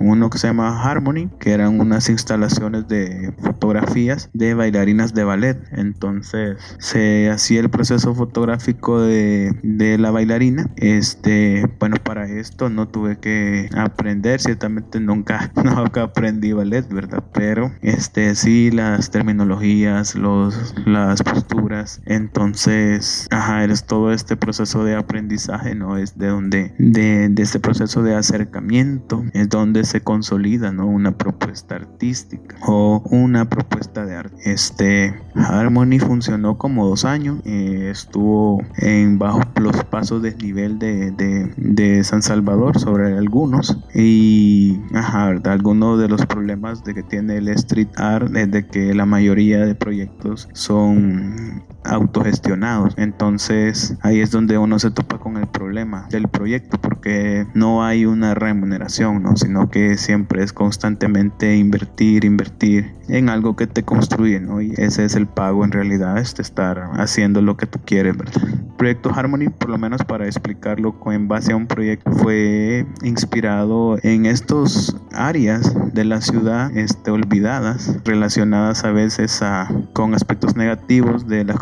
uno 0.00 0.30
que 0.30 0.38
se 0.38 0.46
llama 0.46 0.82
Harmony, 0.82 1.28
que 1.38 1.52
eran 1.52 1.80
unas 1.80 2.08
instalaciones 2.08 2.88
de 2.88 3.34
fotografías 3.42 4.30
de 4.32 4.54
bailarinas 4.54 5.14
de 5.14 5.24
ballet. 5.24 5.58
Entonces, 5.72 6.56
se 6.78 7.30
hacía 7.30 7.60
el 7.60 7.70
proceso 7.78 8.12
fotográfico 8.12 9.00
de, 9.00 9.56
de 9.62 9.98
la 9.98 10.10
bailarina. 10.10 10.68
Este, 10.74 11.64
bueno, 11.78 11.94
para 12.02 12.26
esto 12.26 12.70
no 12.70 12.88
tuve 12.88 13.20
que 13.20 13.70
aprender, 13.72 14.40
ciertamente 14.40 14.98
nunca, 14.98 15.52
nunca 15.64 16.02
aprendí 16.02 16.50
ballet, 16.50 16.88
¿verdad? 16.92 17.22
Pero 17.32 17.70
este 17.80 18.34
sí 18.34 18.72
las 18.72 19.12
terminologías, 19.12 20.16
los 20.16 20.74
las 20.86 21.22
posturas, 21.22 22.02
entonces, 22.04 23.28
ajá, 23.30 23.62
es 23.62 23.84
todo 23.84 24.12
este 24.12 24.36
proceso 24.36 24.82
de 24.82 24.96
aprendizaje, 24.96 25.76
¿no? 25.76 25.98
Es 25.98 26.18
de 26.18 26.26
donde 26.26 26.74
de, 26.78 27.28
de 27.28 27.42
este 27.44 27.60
proceso 27.60 28.02
de 28.02 28.16
acercamiento 28.16 29.22
es 29.34 29.48
donde 29.48 29.84
se 29.84 30.00
consolida, 30.00 30.72
¿no? 30.72 30.88
Una 30.88 31.16
propuesta 31.16 31.76
artística 31.76 32.56
o 32.66 33.04
una 33.08 33.48
propuesta 33.48 34.04
de 34.04 34.16
arte. 34.16 34.36
Este 34.46 35.14
Harmony 35.36 36.00
funcionó 36.00 36.58
como 36.58 36.88
dos 36.88 37.04
años, 37.04 37.38
eh, 37.44 37.67
estuvo 37.90 38.62
en 38.76 39.18
bajo 39.18 39.40
los 39.56 39.84
pasos 39.84 40.22
de 40.22 40.34
nivel 40.36 40.78
de, 40.78 41.10
de, 41.56 42.04
San 42.04 42.22
Salvador 42.22 42.78
sobre 42.78 43.16
algunos. 43.16 43.78
Y 43.94 44.80
ajá, 44.94 45.28
algunos 45.44 45.98
de 46.00 46.08
los 46.08 46.26
problemas 46.26 46.84
de 46.84 46.94
que 46.94 47.02
tiene 47.02 47.36
el 47.36 47.48
street 47.48 47.88
art 47.96 48.34
es 48.36 48.50
de 48.50 48.66
que 48.66 48.94
la 48.94 49.06
mayoría 49.06 49.64
de 49.64 49.74
proyectos 49.74 50.48
son 50.52 51.62
autogestionados 51.88 52.94
entonces 52.96 53.96
ahí 54.02 54.20
es 54.20 54.30
donde 54.30 54.58
uno 54.58 54.78
se 54.78 54.90
topa 54.90 55.18
con 55.18 55.36
el 55.36 55.46
problema 55.46 56.06
del 56.10 56.28
proyecto 56.28 56.78
porque 56.80 57.46
no 57.54 57.84
hay 57.84 58.06
una 58.06 58.34
remuneración 58.34 59.22
¿no? 59.22 59.36
sino 59.36 59.70
que 59.70 59.96
siempre 59.96 60.42
es 60.42 60.52
constantemente 60.52 61.56
invertir 61.56 62.24
invertir 62.24 62.94
en 63.08 63.28
algo 63.28 63.56
que 63.56 63.66
te 63.66 63.82
construye 63.82 64.40
¿no? 64.40 64.60
y 64.60 64.72
ese 64.76 65.04
es 65.04 65.14
el 65.14 65.26
pago 65.26 65.64
en 65.64 65.72
realidad 65.72 66.18
es 66.18 66.38
estar 66.38 66.90
haciendo 66.94 67.42
lo 67.42 67.56
que 67.56 67.66
tú 67.66 67.78
quieres 67.84 68.16
¿verdad? 68.16 68.42
proyecto 68.76 69.10
Harmony 69.14 69.50
por 69.50 69.70
lo 69.70 69.78
menos 69.78 70.04
para 70.04 70.26
explicarlo 70.26 70.94
en 71.06 71.28
base 71.28 71.52
a 71.52 71.56
un 71.56 71.66
proyecto 71.66 72.10
fue 72.12 72.86
inspirado 73.02 73.98
en 74.02 74.26
estos 74.26 74.96
áreas 75.12 75.74
de 75.94 76.04
la 76.04 76.20
ciudad 76.20 76.76
este, 76.76 77.10
olvidadas 77.10 77.98
relacionadas 78.04 78.84
a 78.84 78.92
veces 78.92 79.42
a, 79.42 79.68
con 79.92 80.14
aspectos 80.14 80.56
negativos 80.56 81.26
de 81.26 81.44
las 81.44 81.56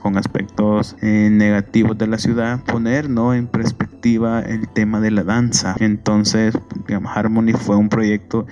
con 0.00 0.18
aspectos 0.18 0.96
eh, 1.00 1.28
negativos 1.30 1.96
de 1.96 2.06
la 2.06 2.18
ciudad 2.18 2.60
poner 2.64 3.08
¿no? 3.08 3.34
en 3.34 3.46
perspectiva 3.46 4.40
el 4.40 4.68
tema 4.68 5.00
de 5.00 5.10
la 5.10 5.22
danza 5.22 5.76
entonces 5.78 6.58
Harmony 7.14 7.52
fue 7.52 7.76
un 7.76 7.88
proyecto 7.88 8.46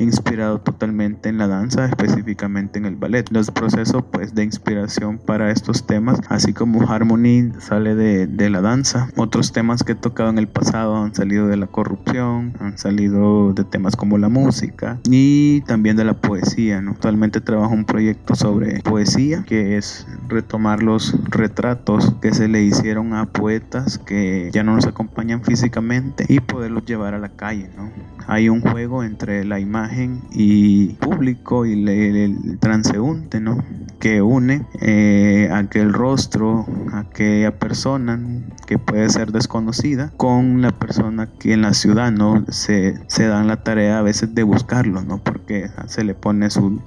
inspirado 0.00 0.60
totalmente 0.60 1.28
en 1.28 1.38
la 1.38 1.46
danza, 1.46 1.86
específicamente 1.86 2.78
en 2.78 2.86
el 2.86 2.96
ballet. 2.96 3.30
Los 3.30 3.50
procesos 3.50 4.04
pues, 4.10 4.34
de 4.34 4.44
inspiración 4.44 5.18
para 5.18 5.50
estos 5.50 5.86
temas, 5.86 6.20
así 6.28 6.52
como 6.52 6.90
Harmony 6.90 7.52
sale 7.58 7.94
de, 7.94 8.26
de, 8.26 8.50
la 8.50 8.60
danza. 8.60 9.08
Otros 9.16 9.52
temas 9.52 9.82
que 9.82 9.92
he 9.92 9.94
tocado 9.96 10.30
en 10.30 10.38
el 10.38 10.48
pasado 10.48 10.96
han 10.96 11.14
salido 11.14 11.48
de 11.48 11.56
la 11.56 11.66
corrupción, 11.66 12.54
han 12.60 12.78
salido 12.78 13.52
de 13.52 13.64
temas 13.64 13.96
como 13.96 14.18
la 14.18 14.28
música 14.28 14.98
y 15.08 15.60
también 15.62 15.96
de 15.96 16.04
la 16.04 16.14
poesía. 16.14 16.78
Actualmente 16.78 17.40
trabajo 17.40 17.74
un 17.74 17.84
proyecto 17.84 18.34
sobre 18.34 18.80
poesía, 18.80 19.44
que 19.46 19.76
es 19.76 20.06
retomar 20.28 20.82
los 20.82 21.16
retratos 21.28 22.14
que 22.20 22.32
se 22.32 22.48
le 22.48 22.62
hicieron 22.62 23.14
a 23.14 23.26
poetas 23.26 23.98
que 23.98 24.50
ya 24.52 24.64
no 24.64 24.74
nos 24.74 24.86
acompañan 24.86 25.42
físicamente 25.42 26.24
y 26.28 26.40
poderlos 26.40 26.84
llevar 26.84 27.14
a 27.14 27.18
la 27.18 27.30
calle. 27.30 27.70
¿no? 27.76 27.90
Hay 28.26 28.48
un 28.48 28.60
juego 28.60 29.04
entre 29.04 29.44
la 29.44 29.60
imagen 29.60 29.89
y 30.32 30.94
público 30.94 31.66
y 31.66 31.72
el, 31.72 32.58
transeúnte, 32.60 33.40
¿no? 33.40 33.58
Que 33.98 34.22
une 34.22 34.66
eh, 34.80 35.50
aquel 35.52 35.92
rostro, 35.92 36.66
aquella 36.92 37.58
persona 37.58 38.18
que 38.66 38.78
puede 38.78 39.08
ser 39.10 39.32
desconocida 39.32 40.12
con 40.16 40.62
la 40.62 40.70
persona 40.70 41.28
que 41.38 41.52
en 41.52 41.62
la 41.62 41.74
ciudad, 41.74 42.12
¿no? 42.12 42.44
Se, 42.48 42.98
se 43.08 43.26
dan 43.26 43.46
la 43.46 43.62
tarea 43.62 43.98
a 43.98 44.02
veces 44.02 44.34
de 44.34 44.42
buscarlo, 44.42 45.02
¿no? 45.02 45.18
Porque 45.22 45.70
se 45.86 46.04
le 46.04 46.14
pone 46.14 46.50
su, 46.50 46.80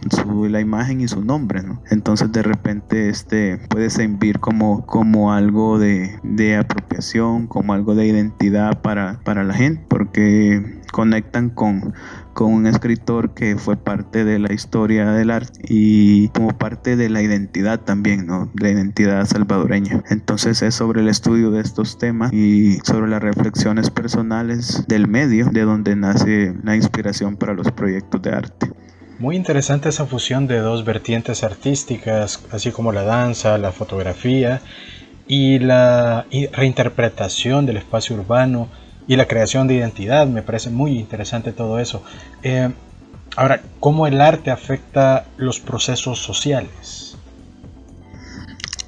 la 0.50 0.62
imagen 0.62 1.02
y 1.02 1.08
su 1.08 1.24
nombre, 1.24 1.62
¿no? 1.62 1.82
Entonces 1.90 2.32
de 2.32 2.42
repente 2.44 3.10
este 3.10 3.58
puede 3.70 3.90
servir 3.90 4.40
como, 4.40 4.86
como 4.86 5.34
algo 5.34 5.80
de, 5.80 6.20
de 6.24 6.58
apropiación, 6.58 7.48
como 7.48 7.74
algo 7.74 7.96
de 7.96 8.08
identidad 8.08 8.82
para, 8.82 9.20
para 9.24 9.44
la 9.44 9.54
gente, 9.54 9.86
porque 9.88 10.82
conectan 10.92 11.50
con, 11.50 11.94
con 12.34 12.52
un 12.52 12.68
escritor 12.68 13.34
que 13.34 13.58
fue 13.58 13.78
parte 13.78 14.26
de 14.26 14.40
la 14.40 14.52
historia 14.54 15.12
del 15.12 15.32
arte 15.32 15.62
y 15.68 16.30
como 16.30 16.50
parte 16.58 16.96
de 16.96 17.10
la 17.10 17.22
identidad 17.22 17.80
también, 17.80 18.26
¿no? 18.26 18.52
La 18.60 18.70
identidad 18.70 19.26
salvadoreña. 19.26 20.04
Entonces 20.10 20.62
es 20.62 20.76
sobre 20.76 21.02
el 21.02 21.08
estudio 21.08 21.52
de 21.52 21.62
estos 21.62 21.98
temas 21.98 22.34
y 22.34 22.80
sobre 22.84 23.10
las 23.10 23.22
reflexiones 23.22 23.90
personales 23.90 24.86
del 24.88 25.08
medio 25.08 25.46
de 25.52 25.62
donde 25.62 25.96
nace 25.96 26.54
la 26.64 26.76
inspiración 26.76 27.38
para 27.38 27.54
los 27.54 27.72
proyectos 27.72 28.22
de 28.22 28.32
arte. 28.32 28.72
Muy 29.20 29.36
interesante 29.36 29.90
esa 29.90 30.06
fusión 30.06 30.48
de 30.48 30.58
dos 30.58 30.84
vertientes 30.86 31.44
artísticas, 31.44 32.44
así 32.52 32.72
como 32.72 32.92
la 32.92 33.04
danza, 33.04 33.58
la 33.58 33.72
fotografía 33.72 34.62
y 35.28 35.60
la 35.60 36.26
reinterpretación 36.52 37.66
del 37.66 37.78
espacio 37.78 38.16
urbano 38.16 38.68
y 39.08 39.16
la 39.16 39.28
creación 39.28 39.68
de 39.68 39.76
identidad. 39.76 40.28
Me 40.28 40.42
parece 40.42 40.70
muy 40.70 40.98
interesante 40.98 41.52
todo 41.52 41.80
eso. 41.80 42.04
Eh, 42.42 42.70
ahora, 43.36 43.62
¿cómo 43.80 44.08
el 44.08 44.22
arte 44.22 44.52
afecta 44.52 45.26
los 45.38 45.60
procesos 45.60 46.20
sociales? 46.20 47.13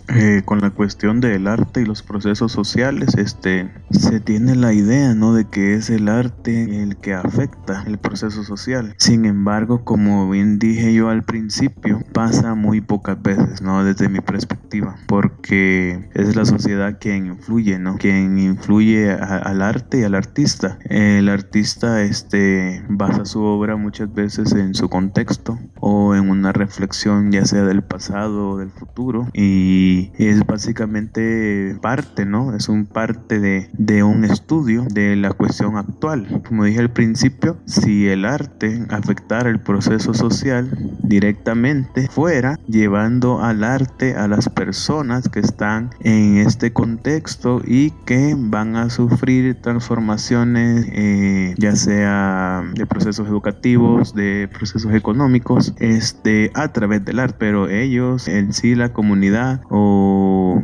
Eh, 0.07 0.43
con 0.45 0.61
la 0.61 0.69
cuestión 0.69 1.19
del 1.19 1.47
arte 1.47 1.81
y 1.81 1.85
los 1.85 2.03
procesos 2.03 2.51
sociales, 2.51 3.15
este, 3.17 3.71
se 3.89 4.19
tiene 4.19 4.55
la 4.55 4.71
idea, 4.73 5.15
¿no? 5.15 5.33
De 5.33 5.45
que 5.45 5.73
es 5.73 5.89
el 5.89 6.09
arte 6.09 6.83
el 6.83 6.97
que 6.97 7.13
afecta 7.13 7.83
el 7.87 7.97
proceso 7.97 8.43
social. 8.43 8.93
Sin 8.97 9.25
embargo, 9.25 9.83
como 9.83 10.29
bien 10.29 10.59
dije 10.59 10.93
yo 10.93 11.09
al 11.09 11.23
principio, 11.23 12.03
pasa 12.13 12.53
muy 12.53 12.81
pocas 12.81 13.21
veces, 13.21 13.61
¿no? 13.61 13.83
Desde 13.83 14.07
mi 14.09 14.19
perspectiva, 14.19 14.95
porque 15.07 16.09
es 16.13 16.35
la 16.35 16.45
sociedad 16.45 16.97
quien 16.99 17.25
influye, 17.25 17.79
¿no? 17.79 17.97
Quien 17.97 18.37
influye 18.37 19.11
al 19.11 19.61
arte 19.61 20.01
y 20.01 20.03
al 20.03 20.15
artista. 20.15 20.77
El 20.85 21.29
artista, 21.29 22.03
este, 22.03 22.83
basa 22.89 23.25
su 23.25 23.41
obra 23.41 23.75
muchas 23.75 24.13
veces 24.13 24.51
en 24.53 24.75
su 24.75 24.87
contexto 24.87 25.59
o 25.79 26.15
en 26.15 26.29
una 26.29 26.51
reflexión 26.51 27.31
ya 27.31 27.45
sea 27.45 27.63
del 27.63 27.83
pasado 27.83 28.51
o 28.51 28.57
del 28.57 28.69
futuro 28.69 29.27
y 29.33 29.94
es 30.17 30.45
básicamente 30.45 31.77
parte, 31.81 32.25
¿no? 32.25 32.55
Es 32.55 32.69
un 32.69 32.85
parte 32.85 33.39
de, 33.39 33.69
de 33.73 34.03
un 34.03 34.25
estudio 34.25 34.85
de 34.91 35.15
la 35.15 35.31
cuestión 35.31 35.77
actual. 35.77 36.41
Como 36.47 36.65
dije 36.65 36.79
al 36.79 36.91
principio, 36.91 37.57
si 37.65 38.07
el 38.07 38.25
arte 38.25 38.85
afectara 38.89 39.49
el 39.49 39.59
proceso 39.59 40.13
social 40.13 40.69
directamente, 41.03 42.07
fuera 42.09 42.59
llevando 42.67 43.41
al 43.41 43.63
arte 43.63 44.15
a 44.15 44.27
las 44.27 44.49
personas 44.49 45.29
que 45.29 45.39
están 45.39 45.91
en 46.01 46.37
este 46.37 46.73
contexto 46.73 47.61
y 47.65 47.91
que 48.05 48.35
van 48.37 48.75
a 48.75 48.89
sufrir 48.89 49.55
transformaciones, 49.61 50.85
eh, 50.91 51.55
ya 51.57 51.75
sea 51.75 52.63
de 52.73 52.85
procesos 52.85 53.27
educativos, 53.27 54.13
de 54.13 54.49
procesos 54.51 54.93
económicos, 54.93 55.73
este, 55.79 56.51
a 56.53 56.69
través 56.69 57.03
del 57.05 57.19
arte, 57.19 57.35
pero 57.39 57.69
ellos 57.69 58.27
en 58.27 58.53
sí, 58.53 58.75
la 58.75 58.93
comunidad 58.93 59.61
o 59.69 59.84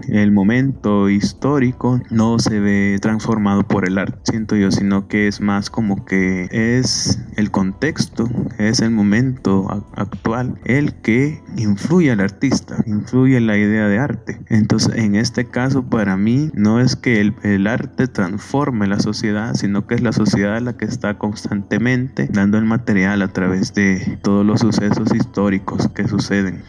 el 0.09 0.31
momento 0.31 1.09
histórico 1.09 2.01
no 2.09 2.39
se 2.39 2.59
ve 2.59 2.97
transformado 3.01 3.63
por 3.63 3.87
el 3.87 3.97
arte, 3.97 4.19
siento 4.23 4.55
yo, 4.55 4.71
sino 4.71 5.07
que 5.07 5.27
es 5.27 5.41
más 5.41 5.69
como 5.69 6.05
que 6.05 6.47
es 6.51 7.19
el 7.37 7.51
contexto, 7.51 8.29
es 8.57 8.81
el 8.81 8.91
momento 8.91 9.67
actual 9.95 10.59
el 10.65 10.93
que 10.95 11.41
influye 11.57 12.11
al 12.11 12.19
artista, 12.19 12.83
influye 12.85 13.37
en 13.37 13.47
la 13.47 13.57
idea 13.57 13.87
de 13.87 13.99
arte. 13.99 14.41
Entonces, 14.49 14.95
en 14.95 15.15
este 15.15 15.45
caso, 15.45 15.83
para 15.83 16.17
mí, 16.17 16.49
no 16.53 16.79
es 16.79 16.95
que 16.95 17.21
el, 17.21 17.35
el 17.43 17.67
arte 17.67 18.07
transforme 18.07 18.87
la 18.87 18.99
sociedad, 18.99 19.53
sino 19.55 19.87
que 19.87 19.95
es 19.95 20.01
la 20.01 20.13
sociedad 20.13 20.61
la 20.61 20.73
que 20.73 20.85
está 20.85 21.17
constantemente 21.17 22.27
dando 22.31 22.57
el 22.57 22.65
material 22.65 23.21
a 23.21 23.27
través 23.27 23.73
de 23.73 24.19
todos 24.21 24.45
los 24.45 24.59
sucesos 24.61 25.13
históricos 25.13 25.87
que 25.89 26.07
suceden. 26.07 26.61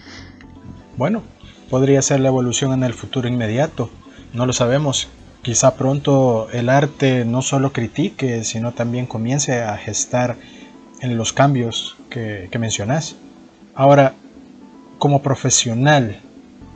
Bueno, 0.97 1.23
podría 1.73 2.03
ser 2.03 2.21
la 2.21 2.29
evolución 2.29 2.75
en 2.75 2.83
el 2.83 2.93
futuro 2.93 3.29
inmediato. 3.29 3.89
No 4.35 4.45
lo 4.45 4.53
sabemos. 4.53 5.09
Quizá 5.41 5.75
pronto 5.75 6.51
el 6.53 6.69
arte 6.69 7.25
no 7.25 7.41
solo 7.41 7.73
critique, 7.73 8.45
sino 8.45 8.73
también 8.73 9.07
comience 9.07 9.63
a 9.63 9.79
gestar 9.79 10.37
en 11.01 11.17
los 11.17 11.33
cambios 11.33 11.97
que, 12.11 12.49
que 12.53 12.59
mencionas. 12.59 13.17
Ahora, 13.75 14.13
como 14.99 15.23
profesional, 15.23 16.21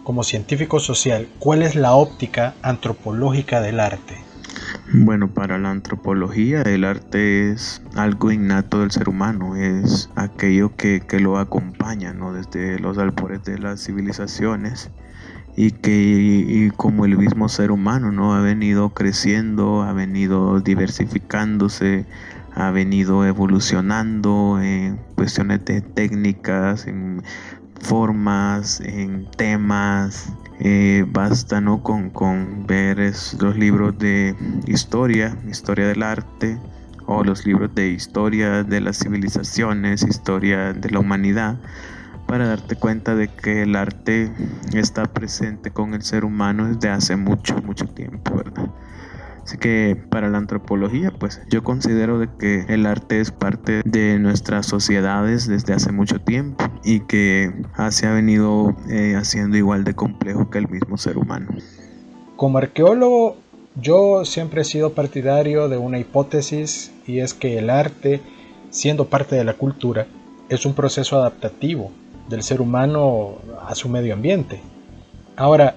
como 0.03 0.25
científico 0.25 0.81
social, 0.81 1.29
¿cuál 1.41 1.61
es 1.61 1.75
la 1.75 1.95
óptica 1.95 2.55
antropológica 2.63 3.61
del 3.61 3.81
arte? 3.81 4.26
Bueno, 4.93 5.29
para 5.29 5.59
la 5.59 5.73
antropología 5.73 6.63
el 6.63 6.85
arte 6.85 7.51
es 7.51 7.83
algo 7.97 8.31
innato 8.31 8.81
del 8.81 8.93
ser 8.93 9.09
humano, 9.09 9.57
es 9.57 10.11
aquello 10.15 10.77
que, 10.77 11.03
lo 11.19 11.39
acompaña 11.39 12.13
¿no? 12.13 12.33
desde 12.33 12.79
los 12.79 12.97
albores 12.97 13.43
de 13.43 13.59
las 13.59 13.85
civilizaciones 13.85 14.91
y 15.57 15.73
que 15.73 16.71
como 16.77 17.05
el 17.05 17.19
mismo 17.19 17.49
ser 17.49 17.73
humano 17.73 18.13
no 18.13 18.35
ha 18.35 18.41
venido 18.41 18.91
creciendo, 18.91 19.83
ha 19.83 19.93
venido 19.93 20.61
diversificándose, 20.61 22.07
ha 22.55 22.71
venido 22.71 23.25
evolucionando 23.27 24.61
en 24.63 25.01
cuestiones 25.17 25.65
de 25.65 25.81
técnicas, 25.81 26.87
en 26.87 27.23
formas, 27.81 28.81
en 28.81 29.29
temas, 29.37 30.33
eh, 30.61 31.05
basta 31.09 31.61
¿no? 31.61 31.83
con, 31.83 32.11
con 32.11 32.67
ver 32.67 32.99
los 32.99 33.57
libros 33.57 33.99
de 33.99 34.35
historia, 34.67 35.37
historia 35.49 35.87
del 35.87 36.03
arte, 36.03 36.59
o 37.07 37.23
los 37.23 37.47
libros 37.47 37.75
de 37.75 37.89
historia 37.89 38.65
de 38.65 38.81
las 38.81 38.99
civilizaciones, 38.99 40.03
historia 40.03 40.73
de 40.73 40.91
la 40.91 40.99
humanidad, 40.99 41.57
para 42.27 42.49
darte 42.49 42.77
cuenta 42.77 43.15
de 43.15 43.29
que 43.29 43.63
el 43.63 43.77
arte 43.77 44.33
está 44.73 45.05
presente 45.05 45.71
con 45.71 45.95
el 45.95 46.03
ser 46.03 46.25
humano 46.25 46.67
desde 46.67 46.91
hace 46.91 47.17
mucho, 47.17 47.57
mucho 47.63 47.87
tiempo, 47.87 48.37
¿verdad? 48.37 48.69
Así 49.47 49.59
que 49.59 49.97
para 50.11 50.29
la 50.29 50.39
antropología, 50.39 51.13
pues 51.13 51.41
yo 51.49 51.63
considero 51.63 52.19
de 52.19 52.29
que 52.37 52.65
el 52.69 52.85
arte 52.85 53.21
es 53.21 53.31
parte 53.31 53.83
de 53.85 54.19
nuestras 54.19 54.67
sociedades 54.67 55.47
desde 55.47 55.73
hace 55.73 55.93
mucho 55.93 56.21
tiempo 56.21 56.65
y 56.83 56.99
que 57.07 57.53
se 57.91 58.09
ha 58.09 58.13
venido 58.13 58.75
eh, 58.91 59.15
haciendo 59.15 59.57
igual 59.57 59.85
de 59.85 59.95
complejo 59.95 60.51
que 60.51 60.59
el 60.59 60.69
mismo 60.69 60.99
ser 60.99 61.17
humano. 61.17 61.47
Como 62.35 62.59
arqueólogo, 62.59 63.37
yo 63.81 64.25
siempre 64.25 64.63
he 64.63 64.65
sido 64.65 64.95
partidario 64.95 65.69
de 65.69 65.77
una 65.77 66.01
hipótesis 66.01 66.91
y 67.07 67.21
es 67.21 67.33
que 67.33 67.57
el 67.57 67.71
arte, 67.71 68.21
siendo 68.71 69.07
parte 69.07 69.37
de 69.37 69.45
la 69.45 69.55
cultura, 69.55 70.09
es 70.49 70.67
un 70.67 70.75
proceso 70.75 71.21
adaptativo 71.21 71.93
del 72.29 72.43
ser 72.43 72.61
humano 72.61 73.37
a 73.65 73.77
su 73.77 73.89
medio 73.89 74.13
ambiente. 74.13 74.61
Ahora, 75.37 75.77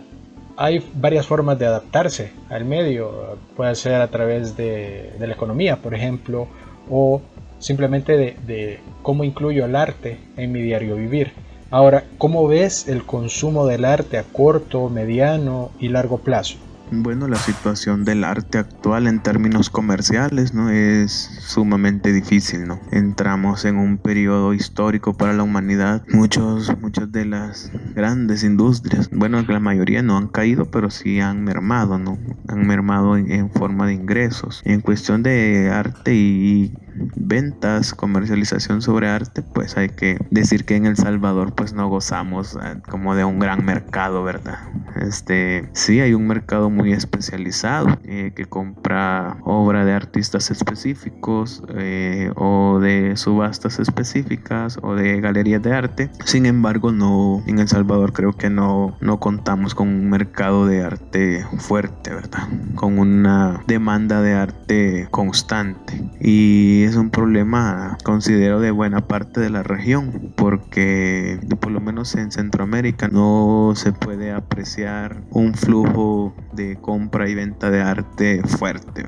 hay 0.61 0.85
varias 0.93 1.25
formas 1.25 1.57
de 1.57 1.65
adaptarse 1.65 2.33
al 2.49 2.65
medio. 2.65 3.37
Puede 3.55 3.73
ser 3.75 4.01
a 4.01 4.09
través 4.09 4.57
de, 4.57 5.13
la 5.17 5.33
economía, 5.33 5.77
por 5.77 5.93
ejemplo, 5.93 6.47
o 6.89 7.21
simplemente 7.59 8.17
de, 8.17 8.35
de, 8.45 8.79
cómo 9.01 9.23
incluyo 9.23 9.63
el 9.63 9.75
arte 9.77 10.19
en 10.35 10.51
mi 10.51 10.61
diario 10.61 10.97
vivir. 10.97 11.31
Ahora, 11.71 12.03
¿cómo 12.17 12.45
ves 12.45 12.89
el 12.89 13.05
consumo 13.05 13.67
del 13.67 13.85
arte 13.85 14.17
a 14.17 14.23
corto, 14.23 14.89
mediano 14.89 15.71
y 15.79 15.87
largo 15.87 16.17
plazo? 16.17 16.57
Bueno, 16.91 17.27
la 17.27 17.37
situación 17.37 18.03
del 18.03 18.23
arte 18.23 18.57
actual 18.57 19.05
en 19.05 19.21
términos 19.21 19.69
comerciales 19.69 20.55
no 20.55 20.71
es 20.71 21.11
sumamente 21.11 22.11
difícil, 22.11 22.67
¿no? 22.67 22.79
Entramos 22.91 23.63
en 23.65 23.77
un 23.77 23.99
periodo 23.99 24.55
histórico 24.55 25.15
para 25.15 25.33
la 25.33 25.43
humanidad. 25.43 26.03
Muchos, 26.11 26.75
muchas 26.81 27.11
de 27.11 27.25
las 27.25 27.71
grandes 27.93 28.43
industrias, 28.43 29.07
bueno, 29.11 29.39
la 29.47 29.59
mayoría 29.59 30.01
no 30.01 30.17
han 30.17 30.29
caído, 30.29 30.65
pero 30.71 30.89
sí 30.89 31.19
han 31.19 31.43
mermado, 31.43 31.99
¿no? 31.99 32.17
Han 32.47 32.65
mermado 32.65 33.17
en, 33.17 33.51
forma 33.51 33.85
de 33.85 33.93
ingresos. 33.93 34.63
En 34.65 34.81
cuestión 34.81 35.21
de 35.21 35.69
arte 35.71 36.15
y 36.15 36.73
ventas, 37.15 37.93
comercialización 37.93 38.81
sobre 38.81 39.07
arte, 39.07 39.41
pues 39.41 39.77
hay 39.77 39.89
que 39.89 40.17
decir 40.31 40.65
que 40.65 40.75
en 40.75 40.85
El 40.85 40.97
Salvador 40.97 41.53
pues 41.53 41.73
no 41.73 41.87
gozamos 41.87 42.55
eh, 42.55 42.81
como 42.89 43.15
de 43.15 43.23
un 43.23 43.39
gran 43.39 43.63
mercado, 43.63 44.23
¿verdad? 44.23 44.59
Este, 44.95 45.69
sí 45.73 45.99
hay 45.99 46.13
un 46.13 46.27
mercado 46.27 46.69
muy 46.69 46.78
especializado 46.87 47.97
eh, 48.03 48.31
que 48.35 48.45
compra 48.45 49.37
obra 49.43 49.85
de 49.85 49.93
artistas 49.93 50.51
específicos 50.51 51.63
eh, 51.75 52.31
o 52.35 52.79
de 52.79 53.15
subastas 53.15 53.79
específicas 53.79 54.79
o 54.81 54.95
de 54.95 55.21
galerías 55.21 55.61
de 55.61 55.73
arte. 55.73 56.09
Sin 56.25 56.45
embargo, 56.45 56.91
no 56.91 57.43
en 57.47 57.59
El 57.59 57.67
Salvador 57.67 58.13
creo 58.13 58.33
que 58.33 58.49
no, 58.49 58.97
no 59.01 59.19
contamos 59.19 59.75
con 59.75 59.87
un 59.87 60.09
mercado 60.09 60.65
de 60.65 60.83
arte 60.83 61.45
fuerte, 61.57 62.13
¿verdad? 62.13 62.47
Con 62.75 62.99
una 62.99 63.61
demanda 63.67 64.21
de 64.21 64.33
arte 64.33 65.07
constante. 65.11 66.01
Y 66.19 66.83
es 66.83 66.95
un 66.95 67.09
problema, 67.09 67.97
considero, 68.03 68.59
de 68.59 68.71
buena 68.71 69.07
parte 69.07 69.39
de 69.39 69.49
la 69.49 69.63
región, 69.63 70.33
porque 70.35 71.39
por 71.59 71.71
lo 71.71 71.79
menos 71.79 72.15
en 72.15 72.31
Centroamérica 72.31 73.07
no 73.07 73.73
se 73.75 73.91
puede 73.91 74.31
apreciar 74.31 75.21
un 75.31 75.53
flujo 75.53 76.33
de 76.53 76.68
compra 76.77 77.29
y 77.29 77.35
venta 77.35 77.71
de 77.71 77.81
arte 77.81 78.41
fuerte. 78.43 79.05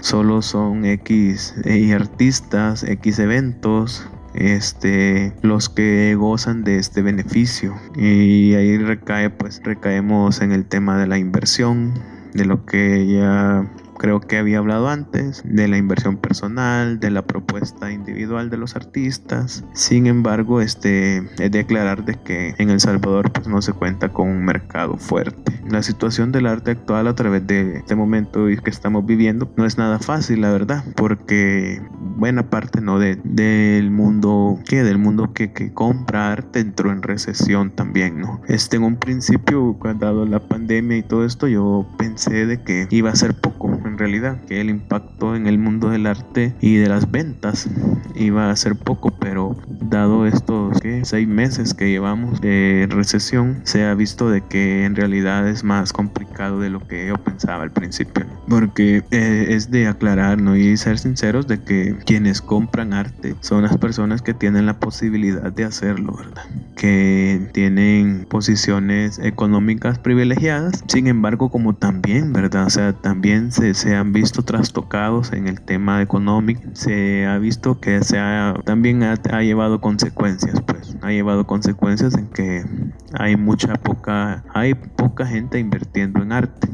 Solo 0.00 0.42
son 0.42 0.84
X 0.84 1.54
eh, 1.64 1.94
artistas, 1.94 2.82
X 2.84 3.18
eventos, 3.18 4.06
este, 4.34 5.32
los 5.42 5.68
que 5.68 6.14
gozan 6.14 6.64
de 6.64 6.78
este 6.78 7.00
beneficio. 7.02 7.74
Y 7.96 8.54
ahí 8.54 8.76
recae, 8.78 9.30
pues 9.30 9.60
recaemos 9.64 10.42
en 10.42 10.52
el 10.52 10.66
tema 10.66 10.98
de 10.98 11.06
la 11.06 11.18
inversión, 11.18 11.94
de 12.34 12.44
lo 12.44 12.66
que 12.66 13.06
ya 13.06 13.66
creo 14.04 14.20
que 14.20 14.36
había 14.36 14.58
hablado 14.58 14.90
antes, 14.90 15.42
de 15.46 15.66
la 15.66 15.78
inversión 15.78 16.18
personal, 16.18 17.00
de 17.00 17.10
la 17.10 17.22
propuesta 17.22 17.90
individual 17.90 18.50
de 18.50 18.58
los 18.58 18.76
artistas. 18.76 19.64
Sin 19.72 20.06
embargo, 20.06 20.60
este, 20.60 21.22
es 21.38 21.50
declarar 21.50 22.04
de 22.04 22.16
que 22.16 22.54
en 22.58 22.68
El 22.68 22.80
Salvador 22.80 23.32
pues, 23.32 23.48
no 23.48 23.62
se 23.62 23.72
cuenta 23.72 24.10
con 24.10 24.28
un 24.28 24.44
mercado 24.44 24.98
fuerte. 24.98 25.58
La 25.70 25.82
situación 25.82 26.32
del 26.32 26.44
arte 26.44 26.72
actual 26.72 27.06
a 27.06 27.14
través 27.14 27.46
de 27.46 27.78
este 27.78 27.94
momento 27.94 28.44
que 28.62 28.68
estamos 28.70 29.06
viviendo 29.06 29.50
no 29.56 29.64
es 29.64 29.78
nada 29.78 29.98
fácil, 29.98 30.42
la 30.42 30.50
verdad, 30.50 30.84
porque 30.96 31.80
buena 31.98 32.50
parte 32.50 32.82
no 32.82 32.98
de, 32.98 33.18
del 33.24 33.90
mundo 33.90 34.58
que 34.68 34.82
del 34.82 34.98
mundo 34.98 35.32
que, 35.32 35.52
que, 35.52 35.72
compra 35.72 36.30
arte 36.30 36.60
entró 36.60 36.92
en 36.92 37.00
recesión 37.00 37.70
también, 37.70 38.20
¿no? 38.20 38.42
Este, 38.48 38.76
en 38.76 38.82
un 38.82 38.96
principio, 38.96 39.76
dado 39.98 40.26
la 40.26 40.40
pandemia 40.40 40.98
y 40.98 41.02
todo 41.02 41.24
esto, 41.24 41.48
yo 41.48 41.86
pensé 41.96 42.44
de 42.44 42.62
que 42.62 42.86
iba 42.90 43.10
a 43.10 43.16
ser 43.16 43.34
poco 43.34 43.63
en 43.94 43.98
realidad, 43.98 44.40
que 44.48 44.60
el 44.60 44.70
impacto 44.70 45.36
en 45.36 45.46
el 45.46 45.56
mundo 45.56 45.88
del 45.88 46.06
arte 46.06 46.52
y 46.60 46.74
de 46.74 46.88
las 46.88 47.12
ventas 47.12 47.70
iba 48.16 48.50
a 48.50 48.56
ser 48.56 48.74
poco, 48.74 49.12
pero 49.20 49.56
dado 49.68 50.26
estos 50.26 50.78
seis 51.04 51.28
meses 51.28 51.74
que 51.74 51.88
llevamos 51.88 52.40
de 52.40 52.88
recesión, 52.90 53.60
se 53.62 53.84
ha 53.84 53.94
visto 53.94 54.28
de 54.30 54.40
que 54.40 54.84
en 54.84 54.96
realidad 54.96 55.48
es 55.48 55.62
más 55.62 55.92
complicado 55.92 56.58
de 56.58 56.70
lo 56.70 56.80
que 56.80 57.06
yo 57.06 57.14
pensaba 57.18 57.62
al 57.62 57.70
principio, 57.70 58.26
porque 58.48 59.04
eh, 59.12 59.46
es 59.50 59.70
de 59.70 59.86
aclarar 59.86 60.40
¿no? 60.40 60.56
y 60.56 60.76
ser 60.76 60.98
sinceros 60.98 61.46
de 61.46 61.62
que 61.62 61.96
quienes 62.04 62.40
compran 62.40 62.92
arte 62.92 63.36
son 63.42 63.62
las 63.62 63.76
personas 63.78 64.22
que 64.22 64.34
tienen 64.34 64.66
la 64.66 64.80
posibilidad 64.80 65.52
de 65.52 65.64
hacerlo, 65.64 66.16
¿verdad? 66.16 66.42
Que 66.74 67.48
tienen 67.52 68.26
posiciones 68.28 69.20
económicas 69.20 70.00
privilegiadas, 70.00 70.82
sin 70.88 71.06
embargo, 71.06 71.48
como 71.48 71.74
también, 71.74 72.32
¿verdad? 72.32 72.66
O 72.66 72.70
sea, 72.70 72.92
también 72.92 73.52
se 73.52 73.74
se 73.84 73.94
han 73.94 74.14
visto 74.14 74.42
trastocados 74.42 75.34
en 75.34 75.46
el 75.46 75.60
tema 75.60 76.00
económico, 76.00 76.62
se 76.72 77.26
ha 77.26 77.36
visto 77.36 77.80
que 77.80 78.02
se 78.02 78.18
ha, 78.18 78.54
también 78.64 79.02
ha, 79.02 79.12
ha, 79.30 79.42
llevado 79.42 79.82
consecuencias, 79.82 80.62
pues 80.62 80.96
ha 81.02 81.10
llevado 81.10 81.46
consecuencias 81.46 82.14
en 82.14 82.28
que 82.28 82.64
hay 83.12 83.36
mucha 83.36 83.74
poca, 83.74 84.42
hay 84.54 84.72
poca 84.72 85.26
gente 85.26 85.58
invirtiendo 85.58 86.22
en 86.22 86.32
arte. 86.32 86.66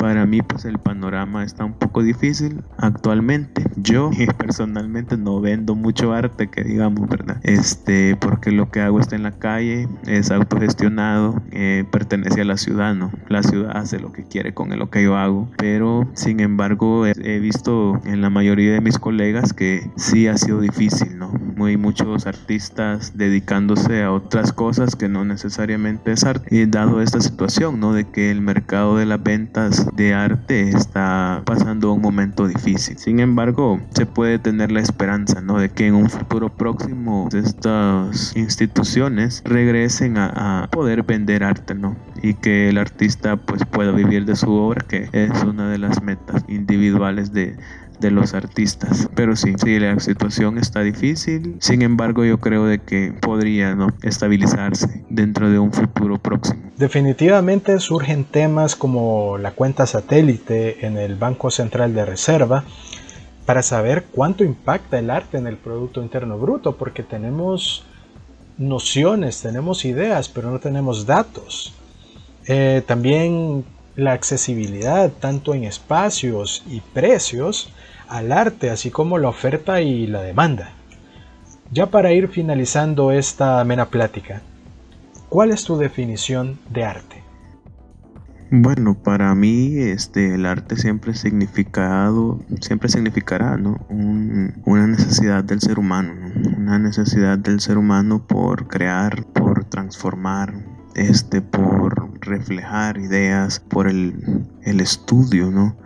Para 0.00 0.24
mí 0.24 0.40
pues 0.40 0.64
el 0.64 0.78
panorama 0.78 1.44
está 1.44 1.66
un 1.66 1.74
poco 1.74 2.02
difícil 2.02 2.62
actualmente. 2.78 3.62
Yo 3.76 4.10
personalmente 4.38 5.18
no 5.18 5.42
vendo 5.42 5.74
mucho 5.74 6.14
arte 6.14 6.48
que 6.48 6.64
digamos, 6.64 7.06
¿verdad? 7.06 7.36
Este, 7.42 8.16
porque 8.16 8.50
lo 8.50 8.70
que 8.70 8.80
hago 8.80 8.98
está 8.98 9.14
en 9.16 9.24
la 9.24 9.32
calle, 9.32 9.88
es 10.06 10.30
autogestionado, 10.30 11.42
eh, 11.52 11.84
pertenece 11.92 12.40
a 12.40 12.44
la 12.46 12.56
ciudad, 12.56 12.94
¿no? 12.94 13.12
La 13.28 13.42
ciudad 13.42 13.76
hace 13.76 14.00
lo 14.00 14.10
que 14.10 14.24
quiere 14.24 14.54
con 14.54 14.70
lo 14.70 14.88
que 14.88 15.02
yo 15.02 15.18
hago, 15.18 15.50
pero 15.58 16.08
sin 16.14 16.40
embargo 16.40 17.04
he 17.06 17.38
visto 17.38 18.00
en 18.06 18.22
la 18.22 18.30
mayoría 18.30 18.72
de 18.72 18.80
mis 18.80 18.98
colegas 18.98 19.52
que 19.52 19.90
sí 19.96 20.28
ha 20.28 20.38
sido 20.38 20.62
difícil, 20.62 21.18
¿no? 21.18 21.30
Muy 21.56 21.76
muchos 21.76 22.26
artistas 22.26 23.18
dedicándose 23.18 24.02
a 24.02 24.12
otras 24.12 24.54
cosas 24.54 24.96
que 24.96 25.10
no 25.10 25.26
necesariamente 25.26 26.12
es 26.12 26.24
arte. 26.24 26.56
Y 26.56 26.64
dado 26.64 27.02
esta 27.02 27.20
situación, 27.20 27.80
¿no? 27.80 27.92
De 27.92 28.04
que 28.04 28.30
el 28.30 28.40
mercado 28.40 28.96
de 28.96 29.04
las 29.04 29.22
ventas 29.22 29.89
de 29.94 30.14
arte 30.14 30.68
está 30.70 31.42
pasando 31.44 31.92
un 31.92 32.00
momento 32.00 32.46
difícil. 32.46 32.98
Sin 32.98 33.20
embargo, 33.20 33.80
se 33.94 34.06
puede 34.06 34.38
tener 34.38 34.72
la 34.72 34.80
esperanza, 34.80 35.40
¿no? 35.40 35.58
De 35.58 35.70
que 35.70 35.86
en 35.86 35.94
un 35.94 36.10
futuro 36.10 36.48
próximo 36.48 37.28
estas 37.32 38.36
instituciones 38.36 39.42
regresen 39.44 40.16
a, 40.18 40.68
poder 40.70 41.02
vender 41.02 41.42
arte, 41.44 41.74
¿no? 41.74 41.96
Y 42.22 42.34
que 42.34 42.68
el 42.68 42.78
artista 42.78 43.36
pues 43.36 43.64
pueda 43.64 43.92
vivir 43.92 44.24
de 44.24 44.36
su 44.36 44.52
obra, 44.52 44.84
que 44.86 45.08
es 45.12 45.42
una 45.42 45.68
de 45.68 45.78
las 45.78 46.02
metas 46.02 46.44
individuales 46.48 47.32
de, 47.32 47.56
de 48.00 48.10
los 48.10 48.34
artistas. 48.34 49.08
Pero 49.14 49.36
sí, 49.36 49.54
sí, 49.62 49.78
la 49.78 49.98
situación 50.00 50.58
está 50.58 50.80
difícil. 50.80 51.56
Sin 51.60 51.82
embargo, 51.82 52.24
yo 52.24 52.38
creo 52.38 52.66
de 52.66 52.78
que 52.80 53.12
podría 53.20 53.76
estabilizarse 54.02 55.04
dentro 55.08 55.50
de 55.50 55.58
un 55.58 55.72
futuro 55.72 56.18
próximo. 56.18 56.70
Definitivamente 56.76 57.78
surgen 57.78 58.24
temas 58.24 58.76
como 58.76 59.38
la 59.38 59.52
cuenta 59.52 59.86
satélite 59.86 60.86
en 60.86 60.96
el 60.96 61.16
Banco 61.16 61.50
Central 61.50 61.94
de 61.94 62.06
Reserva 62.06 62.64
para 63.46 63.62
saber 63.62 64.04
cuánto 64.12 64.44
impacta 64.44 64.98
el 64.98 65.10
arte 65.10 65.38
en 65.38 65.46
el 65.46 65.56
Producto 65.56 66.02
Interno 66.02 66.38
Bruto, 66.38 66.76
porque 66.76 67.02
tenemos 67.02 67.84
nociones, 68.58 69.40
tenemos 69.40 69.84
ideas, 69.84 70.28
pero 70.28 70.50
no 70.50 70.60
tenemos 70.60 71.06
datos. 71.06 71.72
Eh, 72.46 72.82
también 72.86 73.64
la 73.96 74.12
accesibilidad, 74.12 75.10
tanto 75.10 75.54
en 75.54 75.64
espacios 75.64 76.62
y 76.70 76.80
precios, 76.80 77.70
al 78.10 78.32
arte, 78.32 78.70
así 78.70 78.90
como 78.90 79.18
la 79.18 79.28
oferta 79.28 79.80
y 79.80 80.06
la 80.06 80.20
demanda. 80.20 80.72
Ya 81.70 81.86
para 81.86 82.12
ir 82.12 82.28
finalizando 82.28 83.12
esta 83.12 83.62
mera 83.64 83.86
plática, 83.86 84.42
¿cuál 85.28 85.52
es 85.52 85.64
tu 85.64 85.78
definición 85.78 86.58
de 86.68 86.84
arte? 86.84 87.22
Bueno, 88.52 88.94
para 88.94 89.32
mí 89.36 89.76
este, 89.78 90.34
el 90.34 90.44
arte 90.44 90.76
siempre 90.76 91.14
significado, 91.14 92.40
siempre 92.60 92.88
significará 92.88 93.56
¿no? 93.56 93.78
una 93.88 94.88
necesidad 94.88 95.44
del 95.44 95.60
ser 95.60 95.78
humano, 95.78 96.12
una 96.56 96.80
necesidad 96.80 97.38
del 97.38 97.60
ser 97.60 97.78
humano 97.78 98.26
por 98.26 98.66
crear, 98.66 99.24
por 99.26 99.62
transformar, 99.66 100.52
este, 100.96 101.42
por 101.42 102.18
reflejar 102.20 102.98
ideas, 102.98 103.60
por 103.60 103.86
el, 103.86 104.44
el 104.62 104.80
estudio, 104.80 105.52
¿no? 105.52 105.76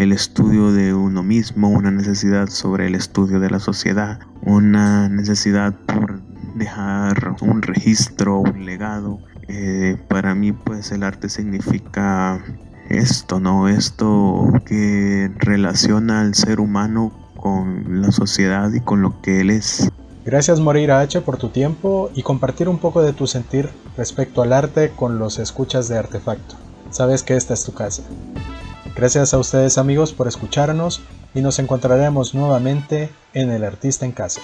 El 0.00 0.12
estudio 0.12 0.72
de 0.72 0.94
uno 0.94 1.22
mismo, 1.22 1.68
una 1.68 1.90
necesidad 1.90 2.48
sobre 2.48 2.86
el 2.86 2.94
estudio 2.94 3.38
de 3.38 3.50
la 3.50 3.60
sociedad, 3.60 4.18
una 4.40 5.10
necesidad 5.10 5.74
por 5.74 6.22
dejar 6.54 7.36
un 7.42 7.60
registro, 7.60 8.38
un 8.38 8.64
legado, 8.64 9.18
eh, 9.48 9.98
para 10.08 10.34
mí 10.34 10.52
pues 10.52 10.90
el 10.92 11.02
arte 11.02 11.28
significa 11.28 12.42
esto, 12.88 13.40
¿no? 13.40 13.68
Esto 13.68 14.50
que 14.64 15.30
relaciona 15.36 16.22
al 16.22 16.34
ser 16.34 16.60
humano 16.60 17.12
con 17.36 18.00
la 18.00 18.10
sociedad 18.10 18.72
y 18.72 18.80
con 18.80 19.02
lo 19.02 19.20
que 19.20 19.42
él 19.42 19.50
es. 19.50 19.90
Gracias 20.24 20.60
Moreira 20.60 21.00
H 21.00 21.20
por 21.20 21.36
tu 21.36 21.50
tiempo 21.50 22.10
y 22.14 22.22
compartir 22.22 22.70
un 22.70 22.78
poco 22.78 23.02
de 23.02 23.12
tu 23.12 23.26
sentir 23.26 23.68
respecto 23.98 24.40
al 24.40 24.54
arte 24.54 24.92
con 24.96 25.18
los 25.18 25.38
escuchas 25.38 25.88
de 25.88 25.98
Artefacto. 25.98 26.54
Sabes 26.90 27.22
que 27.22 27.36
esta 27.36 27.52
es 27.52 27.64
tu 27.64 27.74
casa. 27.74 28.02
Gracias 29.00 29.32
a 29.32 29.38
ustedes 29.38 29.78
amigos 29.78 30.12
por 30.12 30.28
escucharnos 30.28 31.00
y 31.34 31.40
nos 31.40 31.58
encontraremos 31.58 32.34
nuevamente 32.34 33.08
en 33.32 33.50
El 33.50 33.64
Artista 33.64 34.04
en 34.04 34.12
Casa. 34.12 34.42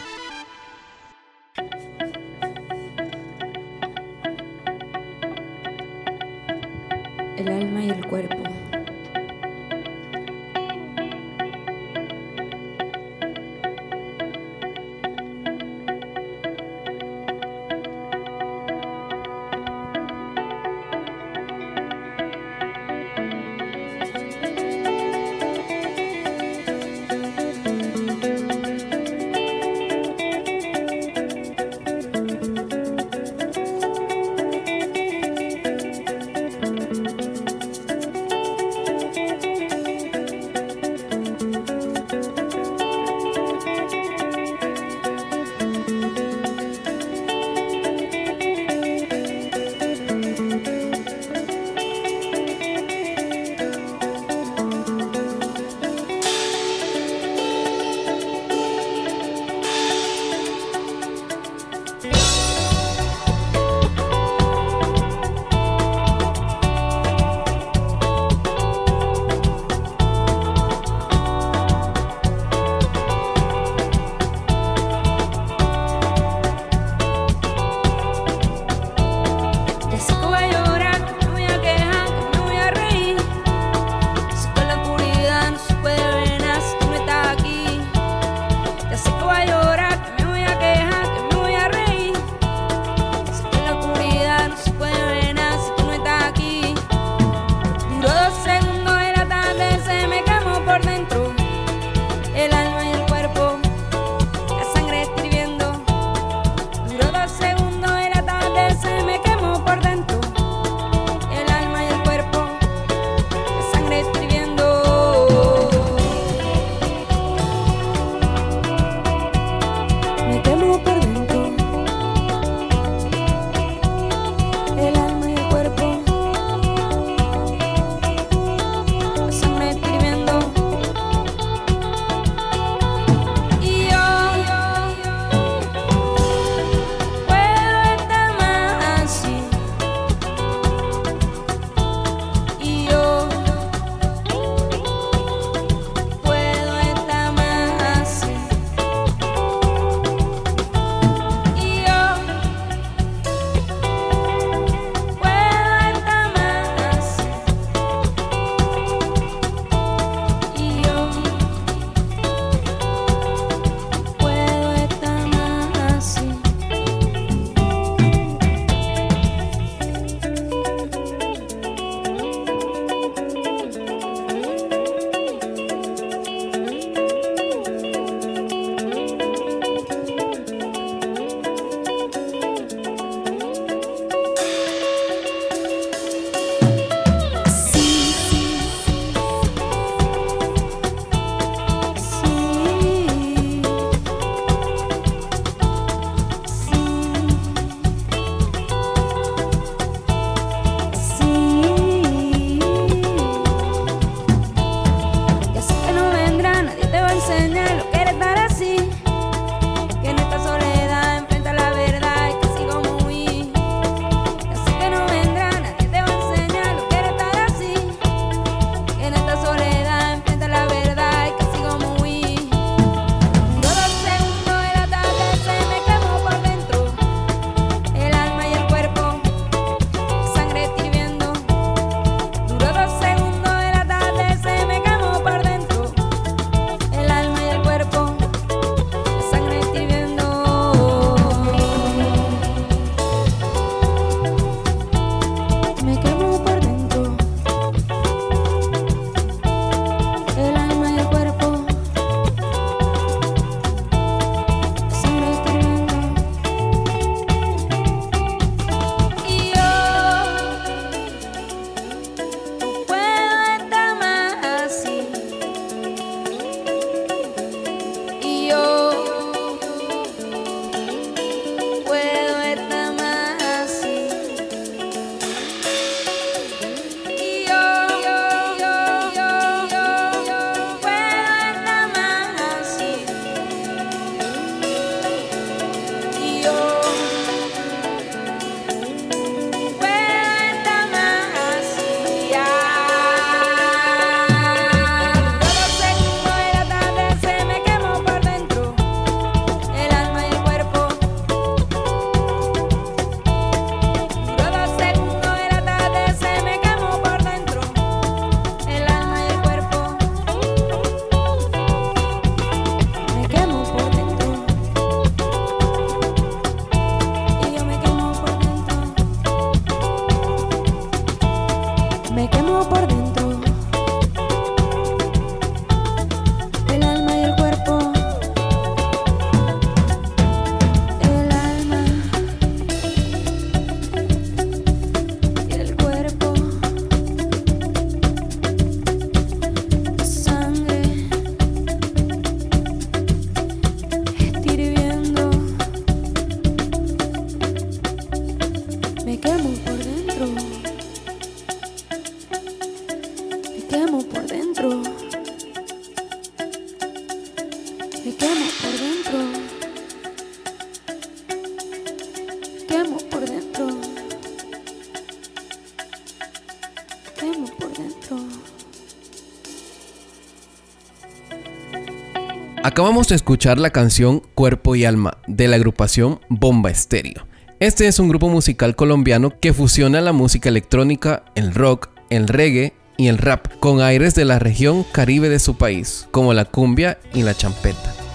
Acabamos 372.77 373.09
de 373.09 373.15
escuchar 373.15 373.59
la 373.59 373.71
canción 373.71 374.21
Cuerpo 374.35 374.77
y 374.77 374.85
Alma 374.85 375.17
de 375.27 375.49
la 375.49 375.57
agrupación 375.57 376.21
Bomba 376.29 376.71
Estéreo. 376.71 377.27
Este 377.59 377.89
es 377.89 377.99
un 377.99 378.11
grupo 378.11 378.29
musical 378.29 378.77
colombiano 378.77 379.33
que 379.41 379.55
fusiona 379.55 380.03
la 380.03 380.13
música 380.13 380.51
electrónica, 380.51 381.25
el 381.37 381.55
rock, 381.55 381.89
el 382.11 382.29
reggae 382.29 382.75
y 382.99 383.07
el 383.07 383.17
rap 383.17 383.47
con 383.61 383.81
aires 383.81 384.15
de 384.15 384.27
la 384.27 384.39
región 384.39 384.85
caribe 384.93 385.31
de 385.31 385.39
su 385.39 385.57
país, 385.57 386.07
como 386.11 386.35
la 386.35 386.45
cumbia 386.45 386.99
y 387.15 387.23
la 387.23 387.35
champeta. 387.35 388.06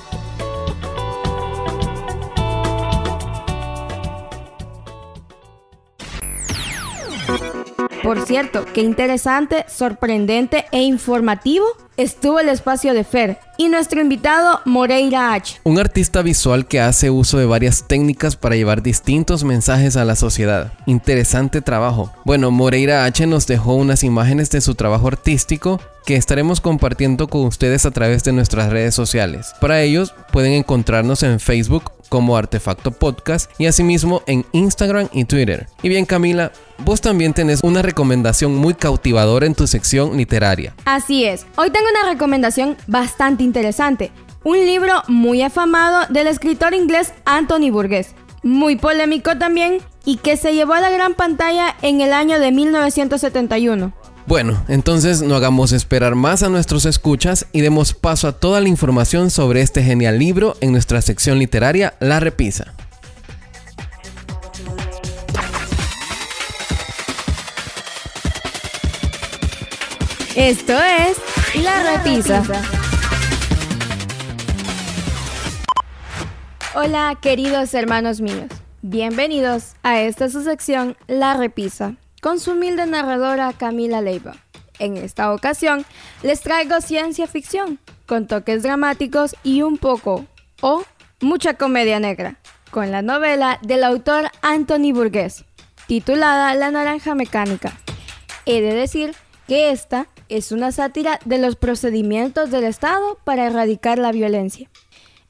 Por 8.04 8.26
cierto, 8.26 8.66
qué 8.74 8.82
interesante, 8.82 9.64
sorprendente 9.68 10.66
e 10.72 10.82
informativo 10.82 11.66
estuvo 11.98 12.40
el 12.40 12.50
espacio 12.50 12.96
de 12.96 13.04
Fer 13.04 13.38
y 13.60 13.70
nuestro 13.70 14.02
invitado 14.02 14.60
Moreira 14.66 15.34
H. 15.34 15.60
Un 15.64 15.80
artista 15.80 16.24
visual 16.24 16.66
que 16.66 16.80
hace 16.80 17.12
uso 17.12 17.38
de 17.38 17.46
varias 17.46 17.88
técnicas 17.88 18.36
para 18.36 18.56
llevar 18.56 18.82
distintos 18.82 19.44
mensajes 19.44 19.98
a 19.98 20.06
la 20.06 20.16
sociedad. 20.16 20.74
Interesante 20.88 21.62
trabajo. 21.62 22.12
Bueno, 22.26 22.50
Moreira 22.50 23.06
H 23.06 23.28
nos 23.28 23.46
dejó 23.46 23.76
unas 23.76 24.04
imágenes 24.04 24.50
de 24.50 24.62
su 24.62 24.74
trabajo 24.74 25.08
artístico 25.08 25.80
que 26.06 26.16
estaremos 26.16 26.60
compartiendo 26.60 27.28
con 27.28 27.46
ustedes 27.46 27.86
a 27.86 27.92
través 27.92 28.24
de 28.24 28.32
nuestras 28.32 28.72
redes 28.72 28.96
sociales. 28.96 29.54
Para 29.62 29.82
ellos 29.84 30.16
pueden 30.32 30.54
encontrarnos 30.54 31.22
en 31.22 31.40
Facebook 31.40 31.92
como 32.12 32.36
Artefacto 32.36 32.92
Podcast 32.92 33.50
y 33.58 33.68
asimismo 33.68 34.22
en 34.26 34.46
Instagram 34.52 35.08
y 35.14 35.24
Twitter. 35.24 35.68
Y 35.82 35.88
bien 35.88 36.06
Camila, 36.06 36.52
vos 36.80 37.00
también 37.00 37.34
tenés 37.34 37.62
una 37.64 37.82
recomendación 37.82 38.54
muy 38.54 38.74
cautivadora 38.74 39.46
en 39.46 39.56
tu 39.56 39.66
sección 39.66 40.18
literaria. 40.18 40.76
Así 40.84 41.24
es, 41.24 41.48
hoy 41.56 41.70
tengo 41.70 41.86
una 41.90 42.12
recomendación 42.12 42.76
bastante 42.86 43.44
interesante. 43.44 44.12
Un 44.44 44.58
libro 44.58 45.02
muy 45.08 45.42
afamado 45.42 46.06
del 46.10 46.28
escritor 46.28 46.74
inglés 46.74 47.14
Anthony 47.24 47.72
Burgess, 47.72 48.14
muy 48.44 48.76
polémico 48.76 49.38
también 49.38 49.78
y 50.04 50.18
que 50.18 50.36
se 50.36 50.54
llevó 50.54 50.74
a 50.74 50.82
la 50.82 50.90
gran 50.90 51.14
pantalla 51.14 51.78
en 51.82 52.02
el 52.02 52.12
año 52.12 52.40
de 52.40 52.52
1971. 52.52 53.94
Bueno, 54.28 54.64
entonces 54.68 55.22
no 55.22 55.36
hagamos 55.36 55.72
esperar 55.72 56.16
más 56.16 56.44
a 56.44 56.50
nuestros 56.50 56.86
escuchas 56.86 57.48
y 57.52 57.62
demos 57.62 57.94
paso 57.94 58.28
a 58.28 58.34
toda 58.34 58.62
la 58.62 58.70
información 58.70 59.32
sobre 59.32 59.62
este 59.62 59.84
genial 59.84 60.20
libro 60.20 60.56
en 60.62 60.72
nuestra 60.72 61.02
sección 61.02 61.40
literaria 61.40 61.96
La 62.00 62.20
Repisa. 62.20 62.74
Esto 70.36 70.74
es 70.74 71.18
La 71.62 71.98
Repisa. 71.98 72.44
Hola 76.74 77.18
queridos 77.22 77.74
hermanos 77.74 78.22
míos, 78.22 78.48
bienvenidos 78.82 79.74
a 79.84 80.00
esta 80.00 80.30
su 80.30 80.44
sección 80.44 80.96
La 81.08 81.34
Repisa 81.34 81.98
con 82.22 82.40
su 82.40 82.52
humilde 82.52 82.86
narradora 82.86 83.52
Camila 83.52 84.00
Leiva. 84.00 84.36
En 84.80 84.96
esta 84.96 85.34
ocasión 85.34 85.86
les 86.24 86.42
traigo 86.42 86.80
ciencia 86.80 87.28
ficción, 87.28 87.80
con 88.06 88.28
toques 88.28 88.64
dramáticos 88.64 89.36
y 89.44 89.64
un 89.64 89.78
poco, 89.78 90.26
o 90.62 90.84
mucha 91.20 91.56
comedia 91.56 92.00
negra, 92.00 92.38
con 92.72 92.92
la 92.92 93.02
novela 93.02 93.60
del 93.62 93.84
autor 93.84 94.32
Anthony 94.42 94.94
Burgess, 94.94 95.44
titulada 95.88 96.56
La 96.56 96.72
Naranja 96.72 97.16
Mecánica. 97.16 97.74
He 98.46 98.62
de 98.62 98.74
decir 98.74 99.14
que 99.48 99.72
esta 99.72 100.08
es 100.30 100.52
una 100.52 100.72
sátira 100.72 101.20
de 101.26 101.38
los 101.38 101.56
procedimientos 101.56 102.52
del 102.52 102.64
Estado 102.64 103.20
para 103.24 103.48
erradicar 103.48 104.00
la 104.00 104.12
violencia. 104.12 104.70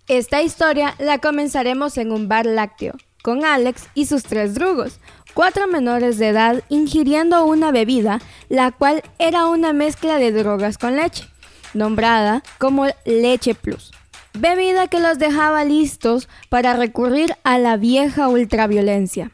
Esta 0.07 0.41
historia 0.41 0.95
la 0.99 1.19
comenzaremos 1.19 1.97
en 1.97 2.11
un 2.11 2.27
bar 2.27 2.45
lácteo, 2.45 2.93
con 3.21 3.45
Alex 3.45 3.87
y 3.93 4.05
sus 4.05 4.23
tres 4.23 4.53
drugos, 4.53 4.99
cuatro 5.41 5.65
menores 5.65 6.19
de 6.19 6.27
edad 6.27 6.63
ingiriendo 6.69 7.43
una 7.45 7.71
bebida, 7.71 8.21
la 8.47 8.71
cual 8.71 9.01
era 9.17 9.47
una 9.47 9.73
mezcla 9.73 10.19
de 10.19 10.31
drogas 10.31 10.77
con 10.77 10.95
leche, 10.95 11.27
nombrada 11.73 12.43
como 12.59 12.85
Leche 13.05 13.55
Plus. 13.55 13.89
Bebida 14.33 14.85
que 14.85 14.99
los 14.99 15.17
dejaba 15.17 15.65
listos 15.65 16.29
para 16.49 16.73
recurrir 16.73 17.35
a 17.43 17.57
la 17.57 17.75
vieja 17.77 18.27
ultraviolencia. 18.27 19.31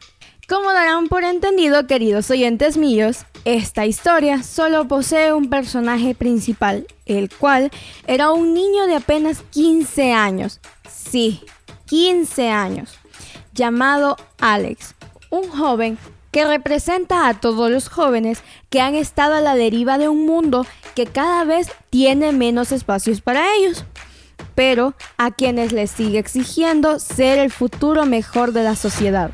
Como 0.48 0.72
darán 0.72 1.08
por 1.08 1.24
entendido, 1.24 1.86
queridos 1.86 2.30
oyentes 2.30 2.78
míos, 2.78 3.26
esta 3.44 3.84
historia 3.84 4.42
solo 4.42 4.88
posee 4.88 5.34
un 5.34 5.50
personaje 5.50 6.14
principal, 6.14 6.86
el 7.04 7.28
cual 7.28 7.70
era 8.06 8.30
un 8.30 8.54
niño 8.54 8.86
de 8.86 8.94
apenas 8.94 9.42
15 9.50 10.14
años. 10.14 10.60
Sí, 10.90 11.42
15 11.84 12.48
años, 12.48 12.98
llamado 13.52 14.16
Alex, 14.40 14.94
un 15.30 15.48
joven 15.48 15.98
que 16.30 16.44
representa 16.44 17.28
a 17.28 17.34
todos 17.34 17.70
los 17.70 17.88
jóvenes 17.88 18.42
que 18.70 18.80
han 18.80 18.94
estado 18.94 19.34
a 19.34 19.40
la 19.40 19.54
deriva 19.54 19.98
de 19.98 20.08
un 20.08 20.26
mundo 20.26 20.66
que 20.94 21.06
cada 21.06 21.44
vez 21.44 21.68
tiene 21.90 22.32
menos 22.32 22.72
espacios 22.72 23.20
para 23.20 23.54
ellos, 23.56 23.84
pero 24.54 24.94
a 25.16 25.30
quienes 25.30 25.72
les 25.72 25.90
sigue 25.90 26.18
exigiendo 26.18 26.98
ser 26.98 27.38
el 27.38 27.50
futuro 27.50 28.06
mejor 28.06 28.52
de 28.52 28.62
la 28.62 28.76
sociedad. 28.76 29.30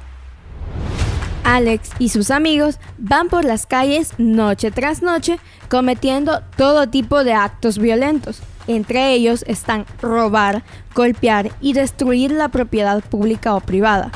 Alex 1.44 1.90
y 1.98 2.08
sus 2.08 2.31
amigos 2.31 2.79
van 2.96 3.29
por 3.29 3.44
las 3.44 3.66
calles 3.66 4.14
noche 4.16 4.71
tras 4.71 5.02
noche 5.02 5.38
cometiendo 5.68 6.42
todo 6.56 6.88
tipo 6.88 7.23
de 7.23 7.35
actos 7.35 7.79
violentos. 7.79 8.40
Entre 8.66 9.12
ellos 9.12 9.44
están 9.46 9.85
robar, 10.00 10.62
golpear 10.94 11.50
y 11.60 11.75
destruir 11.75 12.31
la 12.31 12.48
propiedad 12.48 13.02
pública 13.02 13.54
o 13.54 13.60
privada. 13.60 14.10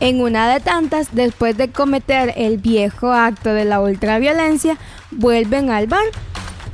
En 0.00 0.20
una 0.20 0.52
de 0.52 0.60
tantas, 0.60 1.12
después 1.12 1.56
de 1.56 1.70
cometer 1.70 2.32
el 2.36 2.58
viejo 2.58 3.12
acto 3.12 3.52
de 3.52 3.64
la 3.64 3.80
ultraviolencia, 3.80 4.78
vuelven 5.10 5.70
al 5.70 5.88
bar 5.88 6.04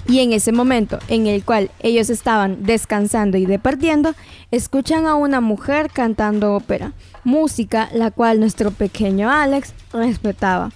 y 0.06 0.20
en 0.20 0.34
ese 0.34 0.52
momento 0.52 0.98
en 1.08 1.26
el 1.26 1.42
cual 1.42 1.70
ellos 1.80 2.10
estaban 2.10 2.64
descansando 2.64 3.38
y 3.38 3.46
departiendo, 3.46 4.14
escuchan 4.50 5.06
a 5.06 5.14
una 5.14 5.40
mujer 5.40 5.90
cantando 5.90 6.54
ópera, 6.54 6.92
música 7.24 7.88
la 7.94 8.10
cual 8.10 8.40
nuestro 8.40 8.70
pequeño 8.70 9.30
Alex 9.30 9.72
respetaba. 9.94 10.70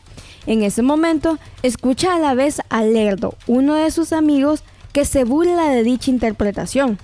En 0.47 0.63
ese 0.63 0.81
momento, 0.81 1.39
escucha 1.63 2.17
a 2.17 2.19
la 2.19 2.33
vez 2.33 2.63
a 2.71 2.83
Lerdo, 2.83 3.35
uno 3.47 3.75
de 3.75 3.91
sus 3.91 4.15
amigos, 4.15 4.65
que 4.95 5.05
se 5.05 5.25
burla 5.25 5.69
de 5.69 5.83
dicha 5.83 6.11
interpretación. 6.11 6.99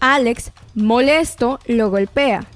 Alex, 0.00 0.52
molesto, 0.74 1.58
lo 1.66 1.90
golpea 1.90 2.46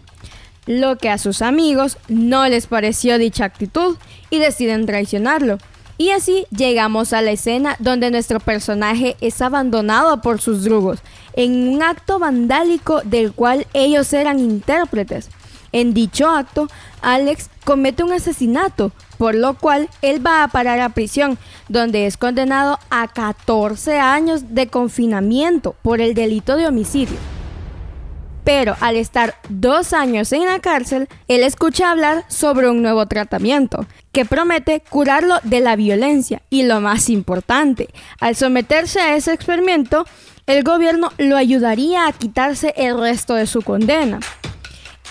lo 0.71 0.99
que 0.99 1.11
a 1.11 1.19
sus 1.19 1.43
amigos 1.43 1.99
no 2.07 2.47
les 2.47 2.69
pareció 2.69 3.19
dicha 3.19 3.45
actitud 3.45 3.97
y 4.31 4.39
deciden 4.39 4.87
traicionarlo. 4.87 5.59
Y 5.99 6.11
así 6.11 6.47
llegamos 6.57 7.13
a 7.13 7.23
la 7.23 7.33
escena 7.33 7.75
donde 7.81 8.13
nuestro 8.13 8.39
personaje 8.39 9.17
es 9.21 9.43
abandonado 9.43 10.23
por 10.23 10.41
sus 10.41 10.63
drugos, 10.63 11.01
en 11.35 11.69
un 11.69 11.83
acto 11.83 12.21
vandálico 12.21 13.03
del 13.03 13.33
cual 13.33 13.67
ellos 13.75 14.13
eran 14.13 14.39
intérpretes. 14.39 15.29
En 15.73 15.93
dicho 15.93 16.29
acto, 16.29 16.69
Alex 17.03 17.51
comete 17.65 18.05
un 18.05 18.13
asesinato, 18.13 18.93
por 19.19 19.35
lo 19.35 19.55
cual 19.55 19.89
él 20.03 20.25
va 20.25 20.45
a 20.45 20.49
parar 20.49 20.79
a 20.79 20.91
prisión, 20.91 21.37
donde 21.69 22.07
es 22.07 22.17
condenado 22.17 22.79
a 22.91 23.09
14 23.09 23.99
años 23.99 24.55
de 24.55 24.69
confinamiento 24.69 25.75
por 25.83 26.01
el 26.01 26.15
delito 26.15 26.57
de 26.57 26.69
homicidio 26.69 27.19
pero 28.45 28.77
al 28.81 28.97
estar 28.97 29.35
dos 29.49 29.93
años 29.93 30.33
en 30.33 30.45
la 30.47 30.61
cárcel, 30.61 31.09
él 31.29 31.43
escucha 31.43 31.91
hablar 31.91 32.25
sobre 32.29 32.69
un 32.69 32.83
nuevo 32.83 33.07
tratamiento 33.07 33.87
que 34.13 34.25
promete 34.25 34.83
curarlo 34.89 35.37
de 35.43 35.61
la 35.61 35.77
violencia 35.77 36.43
y 36.51 36.63
lo 36.65 36.81
más 36.81 37.09
importante, 37.09 37.89
al 38.21 38.37
someterse 38.37 39.01
a 39.01 39.17
ese 39.17 39.33
experimento, 39.33 40.07
el 40.47 40.65
gobierno 40.65 41.13
lo 41.19 41.37
ayudaría 41.37 42.07
a 42.07 42.13
quitarse 42.13 42.75
el 42.77 42.99
resto 42.99 43.35
de 43.35 43.47
su 43.47 43.63
condena. 43.63 44.21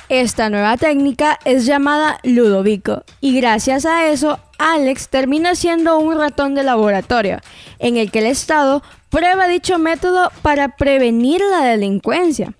Esta 0.09 0.49
nueva 0.49 0.75
técnica 0.75 1.37
es 1.45 1.67
llamada 1.67 2.19
Ludovico 2.23 3.03
y 3.21 3.39
gracias 3.39 3.85
a 3.85 4.07
eso 4.07 4.39
Alex 4.57 5.07
termina 5.09 5.53
siendo 5.53 5.99
un 5.99 6.17
ratón 6.17 6.55
de 6.55 6.63
laboratorio 6.63 7.39
en 7.77 7.95
el 7.95 8.09
que 8.09 8.19
el 8.19 8.25
Estado 8.25 8.81
prueba 9.09 9.47
dicho 9.47 9.77
método 9.77 10.31
para 10.41 10.75
prevenir 10.75 11.41
la 11.51 11.63
delincuencia 11.63 12.53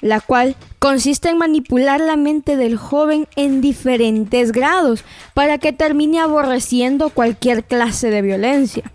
la 0.00 0.20
cual 0.20 0.56
consiste 0.78 1.28
en 1.28 1.38
manipular 1.38 2.00
la 2.00 2.16
mente 2.16 2.56
del 2.56 2.76
joven 2.76 3.28
en 3.36 3.60
diferentes 3.60 4.52
grados 4.52 5.04
para 5.34 5.58
que 5.58 5.72
termine 5.72 6.20
aborreciendo 6.20 7.10
cualquier 7.10 7.64
clase 7.64 8.10
de 8.10 8.22
violencia. 8.22 8.90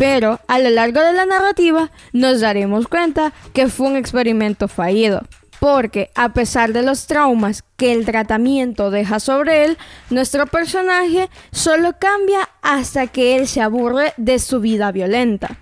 Pero 0.00 0.40
a 0.48 0.58
lo 0.58 0.70
largo 0.70 1.02
de 1.02 1.12
la 1.12 1.26
narrativa 1.26 1.90
nos 2.12 2.40
daremos 2.40 2.88
cuenta 2.88 3.34
que 3.52 3.68
fue 3.68 3.86
un 3.88 3.96
experimento 3.96 4.66
fallido. 4.66 5.22
Porque 5.58 6.10
a 6.14 6.32
pesar 6.32 6.72
de 6.72 6.80
los 6.80 7.06
traumas 7.06 7.64
que 7.76 7.92
el 7.92 8.06
tratamiento 8.06 8.90
deja 8.90 9.20
sobre 9.20 9.66
él, 9.66 9.76
nuestro 10.08 10.46
personaje 10.46 11.28
solo 11.52 11.96
cambia 11.98 12.48
hasta 12.62 13.08
que 13.08 13.36
él 13.36 13.46
se 13.46 13.60
aburre 13.60 14.14
de 14.16 14.38
su 14.38 14.60
vida 14.60 14.90
violenta. 14.90 15.58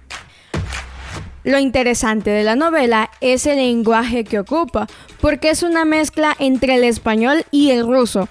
Lo 1.45 1.59
interesante 1.59 2.31
de 2.31 2.45
la 2.45 2.57
novela 2.57 3.11
es 3.21 3.47
el 3.47 3.57
lenguaje 3.57 4.25
que 4.25 4.41
ocupa, 4.41 4.87
porque 5.21 5.51
es 5.51 5.63
una 5.63 5.85
mezcla 5.85 6.35
entre 6.39 6.75
el 6.75 6.85
español 6.85 7.45
y 7.51 7.71
el 7.71 7.87
ruso, 7.87 8.29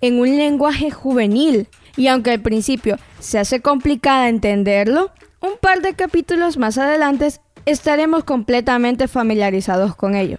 en 0.00 0.20
un 0.20 0.36
lenguaje 0.36 0.90
juvenil, 0.90 1.68
y 1.96 2.08
aunque 2.08 2.30
al 2.30 2.40
principio 2.40 2.96
se 3.18 3.38
hace 3.38 3.60
complicada 3.60 4.28
entenderlo, 4.28 5.10
un 5.40 5.52
par 5.60 5.80
de 5.80 5.94
capítulos 5.94 6.58
más 6.58 6.78
adelante 6.78 7.28
estaremos 7.66 8.24
completamente 8.24 9.08
familiarizados 9.08 9.96
con 9.96 10.14
ello. 10.14 10.38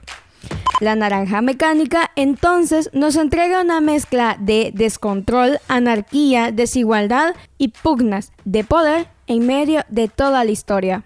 La 0.79 0.95
naranja 0.95 1.41
mecánica 1.41 2.09
entonces 2.15 2.89
nos 2.93 3.15
entrega 3.15 3.61
una 3.61 3.81
mezcla 3.81 4.35
de 4.39 4.71
descontrol, 4.73 5.59
anarquía, 5.67 6.51
desigualdad 6.51 7.35
y 7.59 7.67
pugnas 7.67 8.31
de 8.45 8.63
poder 8.63 9.07
en 9.27 9.45
medio 9.45 9.83
de 9.89 10.07
toda 10.07 10.43
la 10.43 10.49
historia. 10.51 11.03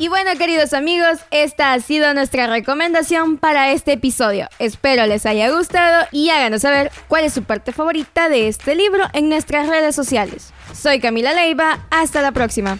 Y 0.00 0.08
bueno, 0.08 0.30
queridos 0.38 0.72
amigos, 0.72 1.18
esta 1.30 1.74
ha 1.74 1.80
sido 1.80 2.14
nuestra 2.14 2.46
recomendación 2.46 3.36
para 3.36 3.70
este 3.72 3.92
episodio. 3.92 4.48
Espero 4.58 5.04
les 5.04 5.26
haya 5.26 5.50
gustado 5.50 6.06
y 6.10 6.30
háganos 6.30 6.62
saber 6.62 6.90
cuál 7.06 7.24
es 7.24 7.34
su 7.34 7.42
parte 7.42 7.72
favorita 7.72 8.30
de 8.30 8.48
este 8.48 8.74
libro 8.74 9.04
en 9.12 9.28
nuestras 9.28 9.68
redes 9.68 9.94
sociales. 9.94 10.54
Soy 10.72 11.00
Camila 11.00 11.34
Leiva, 11.34 11.80
hasta 11.90 12.22
la 12.22 12.32
próxima. 12.32 12.78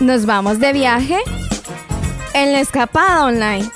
Nos 0.00 0.26
vamos 0.26 0.60
de 0.60 0.74
viaje 0.74 1.16
en 2.34 2.52
la 2.52 2.60
escapada 2.60 3.24
online. 3.24 3.66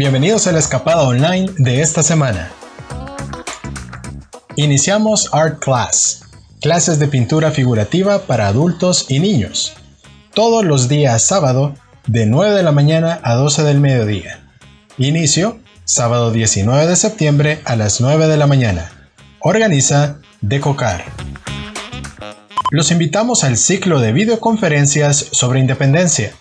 Bienvenidos 0.00 0.46
a 0.46 0.52
la 0.52 0.60
escapada 0.60 1.02
online 1.02 1.52
de 1.58 1.82
esta 1.82 2.02
semana. 2.02 2.50
Iniciamos 4.56 5.28
Art 5.34 5.62
Class, 5.62 6.22
clases 6.62 6.98
de 6.98 7.06
pintura 7.06 7.50
figurativa 7.50 8.22
para 8.22 8.46
adultos 8.46 9.10
y 9.10 9.18
niños, 9.18 9.74
todos 10.32 10.64
los 10.64 10.88
días 10.88 11.22
sábado 11.22 11.74
de 12.06 12.24
9 12.24 12.54
de 12.54 12.62
la 12.62 12.72
mañana 12.72 13.20
a 13.22 13.34
12 13.34 13.62
del 13.62 13.78
mediodía. 13.78 14.48
Inicio 14.96 15.58
sábado 15.84 16.32
19 16.32 16.86
de 16.86 16.96
septiembre 16.96 17.60
a 17.66 17.76
las 17.76 18.00
9 18.00 18.26
de 18.26 18.38
la 18.38 18.46
mañana. 18.46 19.10
Organiza 19.40 20.16
Decocar. 20.40 21.04
Los 22.70 22.90
invitamos 22.90 23.44
al 23.44 23.58
ciclo 23.58 24.00
de 24.00 24.14
videoconferencias 24.14 25.26
sobre 25.32 25.60
independencia, 25.60 26.32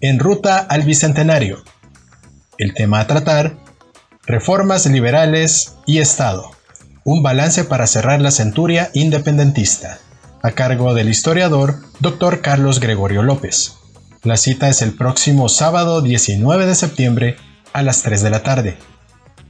en 0.00 0.18
ruta 0.18 0.58
al 0.58 0.82
Bicentenario 0.82 1.62
el 2.58 2.74
tema 2.74 3.00
a 3.00 3.06
tratar, 3.06 3.56
reformas 4.26 4.86
liberales 4.86 5.74
y 5.86 5.98
Estado. 5.98 6.50
Un 7.04 7.22
balance 7.22 7.64
para 7.64 7.86
cerrar 7.86 8.20
la 8.20 8.30
centuria 8.30 8.90
independentista, 8.94 9.98
a 10.42 10.52
cargo 10.52 10.94
del 10.94 11.08
historiador 11.08 11.76
Dr. 12.00 12.40
Carlos 12.40 12.80
Gregorio 12.80 13.22
López. 13.22 13.74
La 14.22 14.36
cita 14.36 14.68
es 14.68 14.82
el 14.82 14.94
próximo 14.94 15.48
sábado 15.48 16.02
19 16.02 16.66
de 16.66 16.74
septiembre 16.74 17.36
a 17.72 17.82
las 17.82 18.02
3 18.02 18.22
de 18.22 18.30
la 18.30 18.42
tarde. 18.42 18.76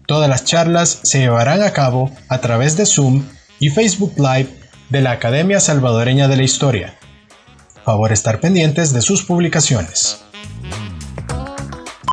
Todas 0.07 0.29
las 0.29 0.45
charlas 0.45 1.01
se 1.03 1.21
llevarán 1.21 1.63
a 1.63 1.73
cabo 1.73 2.11
a 2.29 2.39
través 2.39 2.77
de 2.77 2.87
Zoom 2.87 3.25
y 3.59 3.71
Facebook 3.71 4.15
Live 4.19 4.55
de 4.91 5.01
la 5.01 5.13
Academia 5.13 5.61
Salvadoreña 5.61 6.29
de 6.29 6.37
la 6.37 6.43
Historia. 6.43 6.95
Favor 7.85 8.13
estar 8.13 8.41
pendientes 8.41 8.93
de 8.93 9.01
sus 9.01 9.23
publicaciones. 9.23 10.19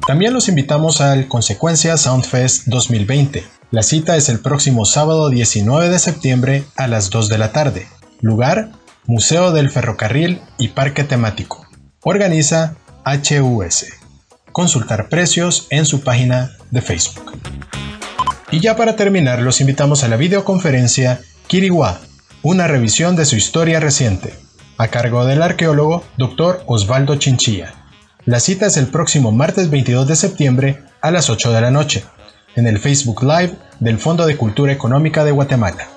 También 0.06 0.34
los 0.34 0.49
invitamos 0.49 0.99
al 0.99 1.30
Consecuencia 1.30 1.95
Soundfest 1.95 2.68
2020. 2.68 3.45
La 3.72 3.84
cita 3.84 4.18
es 4.18 4.28
el 4.28 4.39
próximo 4.39 4.84
sábado 4.84 5.30
19 5.30 5.88
de 5.88 5.97
septiembre 5.97 6.66
a 6.76 6.88
las 6.88 7.10
2 7.10 7.30
de 7.30 7.38
la 7.38 7.54
tarde. 7.54 7.88
Lugar, 8.20 8.72
Museo 9.06 9.54
del 9.54 9.72
Ferrocarril 9.72 10.41
y 10.58 10.70
Parque 10.70 11.06
Temático. 11.06 11.66
Organiza 12.04 12.76
HUS. 13.06 13.86
Consultar 14.51 15.08
precios 15.08 15.68
en 15.70 15.86
su 15.86 16.01
página 16.01 16.51
de 16.70 16.82
Facebook. 16.82 17.39
Y 18.51 18.60
ya 18.60 18.76
para 18.76 18.97
terminar, 18.97 19.41
los 19.41 19.62
invitamos 19.62 20.04
a 20.04 20.10
la 20.10 20.18
videoconferencia 20.18 21.22
Kiriwa, 21.47 22.01
una 22.41 22.68
revisión 22.68 23.16
de 23.16 23.24
su 23.24 23.38
historia 23.38 23.80
reciente, 23.80 24.34
a 24.78 24.89
cargo 24.89 25.26
del 25.26 25.41
arqueólogo 25.41 26.04
Dr. 26.18 26.62
Osvaldo 26.68 27.16
Chinchilla. 27.16 27.83
La 28.26 28.39
cita 28.39 28.67
es 28.67 28.78
el 28.78 28.88
próximo 28.88 29.34
martes 29.34 29.69
22 29.69 30.07
de 30.07 30.15
septiembre 30.15 30.82
a 31.01 31.11
las 31.11 31.30
8 31.30 31.51
de 31.51 31.59
la 31.59 31.71
noche, 31.71 32.05
en 32.55 32.67
el 32.67 32.80
Facebook 32.80 33.21
Live 33.21 33.57
del 33.82 33.99
Fondo 33.99 34.26
de 34.26 34.38
Cultura 34.38 34.71
Económica 34.71 35.26
de 35.26 35.32
Guatemala. 35.32 35.89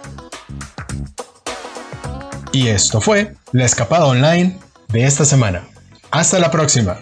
Y 2.50 2.66
esto 2.66 3.00
fue 3.00 3.36
la 3.52 3.64
escapada 3.64 4.06
online 4.06 4.58
de 4.88 5.04
esta 5.04 5.24
semana. 5.24 5.68
Hasta 6.10 6.40
la 6.40 6.50
próxima. 6.50 6.98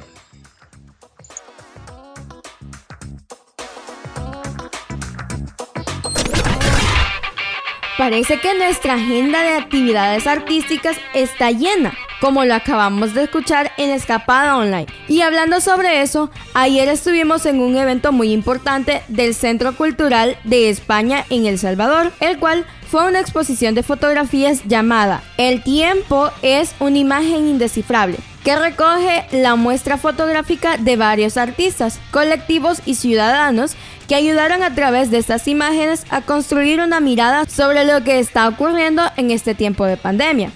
Parece 7.96 8.38
que 8.40 8.58
nuestra 8.58 8.94
agenda 8.94 9.42
de 9.42 9.56
actividades 9.56 10.26
artísticas 10.26 10.98
está 11.14 11.50
llena 11.50 11.94
como 12.24 12.46
lo 12.46 12.54
acabamos 12.54 13.12
de 13.12 13.24
escuchar 13.24 13.72
en 13.76 13.90
Escapada 13.90 14.56
Online. 14.56 14.86
Y 15.08 15.20
hablando 15.20 15.60
sobre 15.60 16.00
eso, 16.00 16.30
ayer 16.54 16.88
estuvimos 16.88 17.44
en 17.44 17.60
un 17.60 17.76
evento 17.76 18.12
muy 18.12 18.32
importante 18.32 19.02
del 19.08 19.34
Centro 19.34 19.76
Cultural 19.76 20.38
de 20.44 20.70
España 20.70 21.26
en 21.28 21.44
El 21.44 21.58
Salvador, 21.58 22.12
el 22.20 22.38
cual 22.38 22.64
fue 22.90 23.06
una 23.06 23.20
exposición 23.20 23.74
de 23.74 23.82
fotografías 23.82 24.64
llamada 24.64 25.22
El 25.36 25.62
tiempo 25.62 26.30
es 26.40 26.74
una 26.80 26.96
imagen 26.96 27.46
indescifrable 27.46 28.16
que 28.42 28.56
recoge 28.56 29.26
la 29.30 29.54
muestra 29.56 29.98
fotográfica 29.98 30.78
de 30.78 30.96
varios 30.96 31.36
artistas, 31.36 32.00
colectivos 32.10 32.80
y 32.86 32.94
ciudadanos 32.94 33.76
que 34.08 34.14
ayudaron 34.14 34.62
a 34.62 34.74
través 34.74 35.10
de 35.10 35.18
estas 35.18 35.46
imágenes 35.46 36.06
a 36.08 36.22
construir 36.22 36.80
una 36.80 37.00
mirada 37.00 37.44
sobre 37.44 37.84
lo 37.84 38.02
que 38.02 38.18
está 38.18 38.48
ocurriendo 38.48 39.02
en 39.18 39.30
este 39.30 39.54
tiempo 39.54 39.84
de 39.84 39.98
pandemia. 39.98 40.52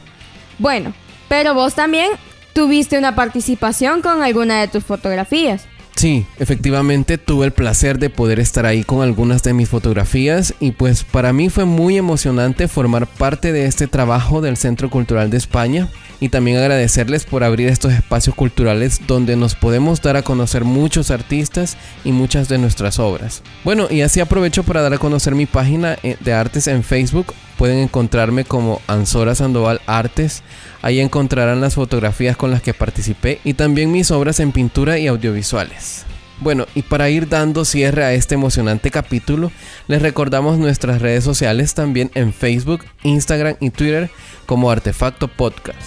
Bueno, 0.58 0.94
pero 1.28 1.54
vos 1.54 1.74
también 1.74 2.10
tuviste 2.52 2.98
una 2.98 3.14
participación 3.14 4.02
con 4.02 4.22
alguna 4.22 4.60
de 4.60 4.68
tus 4.68 4.84
fotografías. 4.84 5.66
Sí, 5.98 6.26
efectivamente 6.38 7.18
tuve 7.18 7.46
el 7.46 7.52
placer 7.52 7.98
de 7.98 8.08
poder 8.08 8.38
estar 8.38 8.66
ahí 8.66 8.84
con 8.84 9.02
algunas 9.02 9.42
de 9.42 9.52
mis 9.52 9.68
fotografías 9.68 10.54
y 10.60 10.70
pues 10.70 11.02
para 11.02 11.32
mí 11.32 11.48
fue 11.48 11.64
muy 11.64 11.96
emocionante 11.96 12.68
formar 12.68 13.08
parte 13.08 13.50
de 13.50 13.66
este 13.66 13.88
trabajo 13.88 14.40
del 14.40 14.56
Centro 14.56 14.90
Cultural 14.90 15.28
de 15.28 15.38
España 15.38 15.88
y 16.20 16.28
también 16.28 16.58
agradecerles 16.58 17.24
por 17.24 17.42
abrir 17.42 17.66
estos 17.66 17.92
espacios 17.92 18.36
culturales 18.36 19.00
donde 19.08 19.34
nos 19.34 19.56
podemos 19.56 20.00
dar 20.00 20.16
a 20.16 20.22
conocer 20.22 20.62
muchos 20.62 21.10
artistas 21.10 21.76
y 22.04 22.12
muchas 22.12 22.48
de 22.48 22.58
nuestras 22.58 23.00
obras. 23.00 23.42
Bueno, 23.64 23.88
y 23.90 24.02
así 24.02 24.20
aprovecho 24.20 24.62
para 24.62 24.82
dar 24.82 24.94
a 24.94 24.98
conocer 24.98 25.34
mi 25.34 25.46
página 25.46 25.96
eh, 26.04 26.16
de 26.20 26.32
artes 26.32 26.68
en 26.68 26.84
Facebook. 26.84 27.34
Pueden 27.58 27.78
encontrarme 27.78 28.44
como 28.44 28.80
Ansora 28.86 29.34
Sandoval 29.34 29.80
Artes. 29.86 30.42
Ahí 30.80 31.00
encontrarán 31.00 31.60
las 31.60 31.74
fotografías 31.74 32.36
con 32.36 32.52
las 32.52 32.62
que 32.62 32.72
participé 32.72 33.40
y 33.42 33.54
también 33.54 33.90
mis 33.90 34.12
obras 34.12 34.38
en 34.38 34.52
pintura 34.52 34.98
y 34.98 35.08
audiovisuales. 35.08 36.06
Bueno, 36.40 36.66
y 36.76 36.82
para 36.82 37.10
ir 37.10 37.28
dando 37.28 37.64
cierre 37.64 38.04
a 38.04 38.12
este 38.12 38.36
emocionante 38.36 38.92
capítulo, 38.92 39.50
les 39.88 40.00
recordamos 40.00 40.56
nuestras 40.56 41.02
redes 41.02 41.24
sociales 41.24 41.74
también 41.74 42.12
en 42.14 42.32
Facebook, 42.32 42.84
Instagram 43.02 43.56
y 43.58 43.70
Twitter 43.70 44.08
como 44.46 44.70
Artefacto 44.70 45.26
Podcast. 45.26 45.80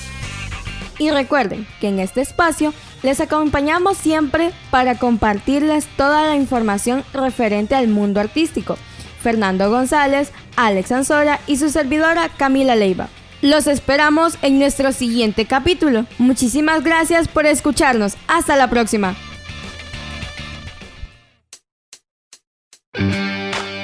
Y 1.00 1.10
recuerden 1.10 1.66
que 1.80 1.88
en 1.88 2.00
este 2.00 2.20
espacio 2.20 2.74
les 3.02 3.22
acompañamos 3.22 3.98
siempre 3.98 4.52
para 4.72 5.00
compartirles 5.00 5.88
toda 5.96 6.28
la 6.28 6.36
información 6.36 7.04
referente 7.14 7.74
al 7.76 7.88
mundo 7.88 8.20
artístico. 8.20 8.78
Fernando 9.22 9.70
González, 9.70 10.32
Alex 10.56 10.92
Ansora 10.92 11.40
y 11.48 11.58
su 11.58 11.70
servidora 11.70 12.30
Camila 12.30 12.76
Leiva. 12.76 13.08
Los 13.42 13.68
esperamos 13.68 14.38
en 14.42 14.60
nuestro 14.60 14.92
siguiente 14.92 15.46
capítulo. 15.46 16.06
Muchísimas 16.20 16.84
gracias 16.84 17.28
por 17.28 17.46
escucharnos. 17.46 18.16
Hasta 18.28 18.56
la 18.56 18.70
próxima. 18.70 19.16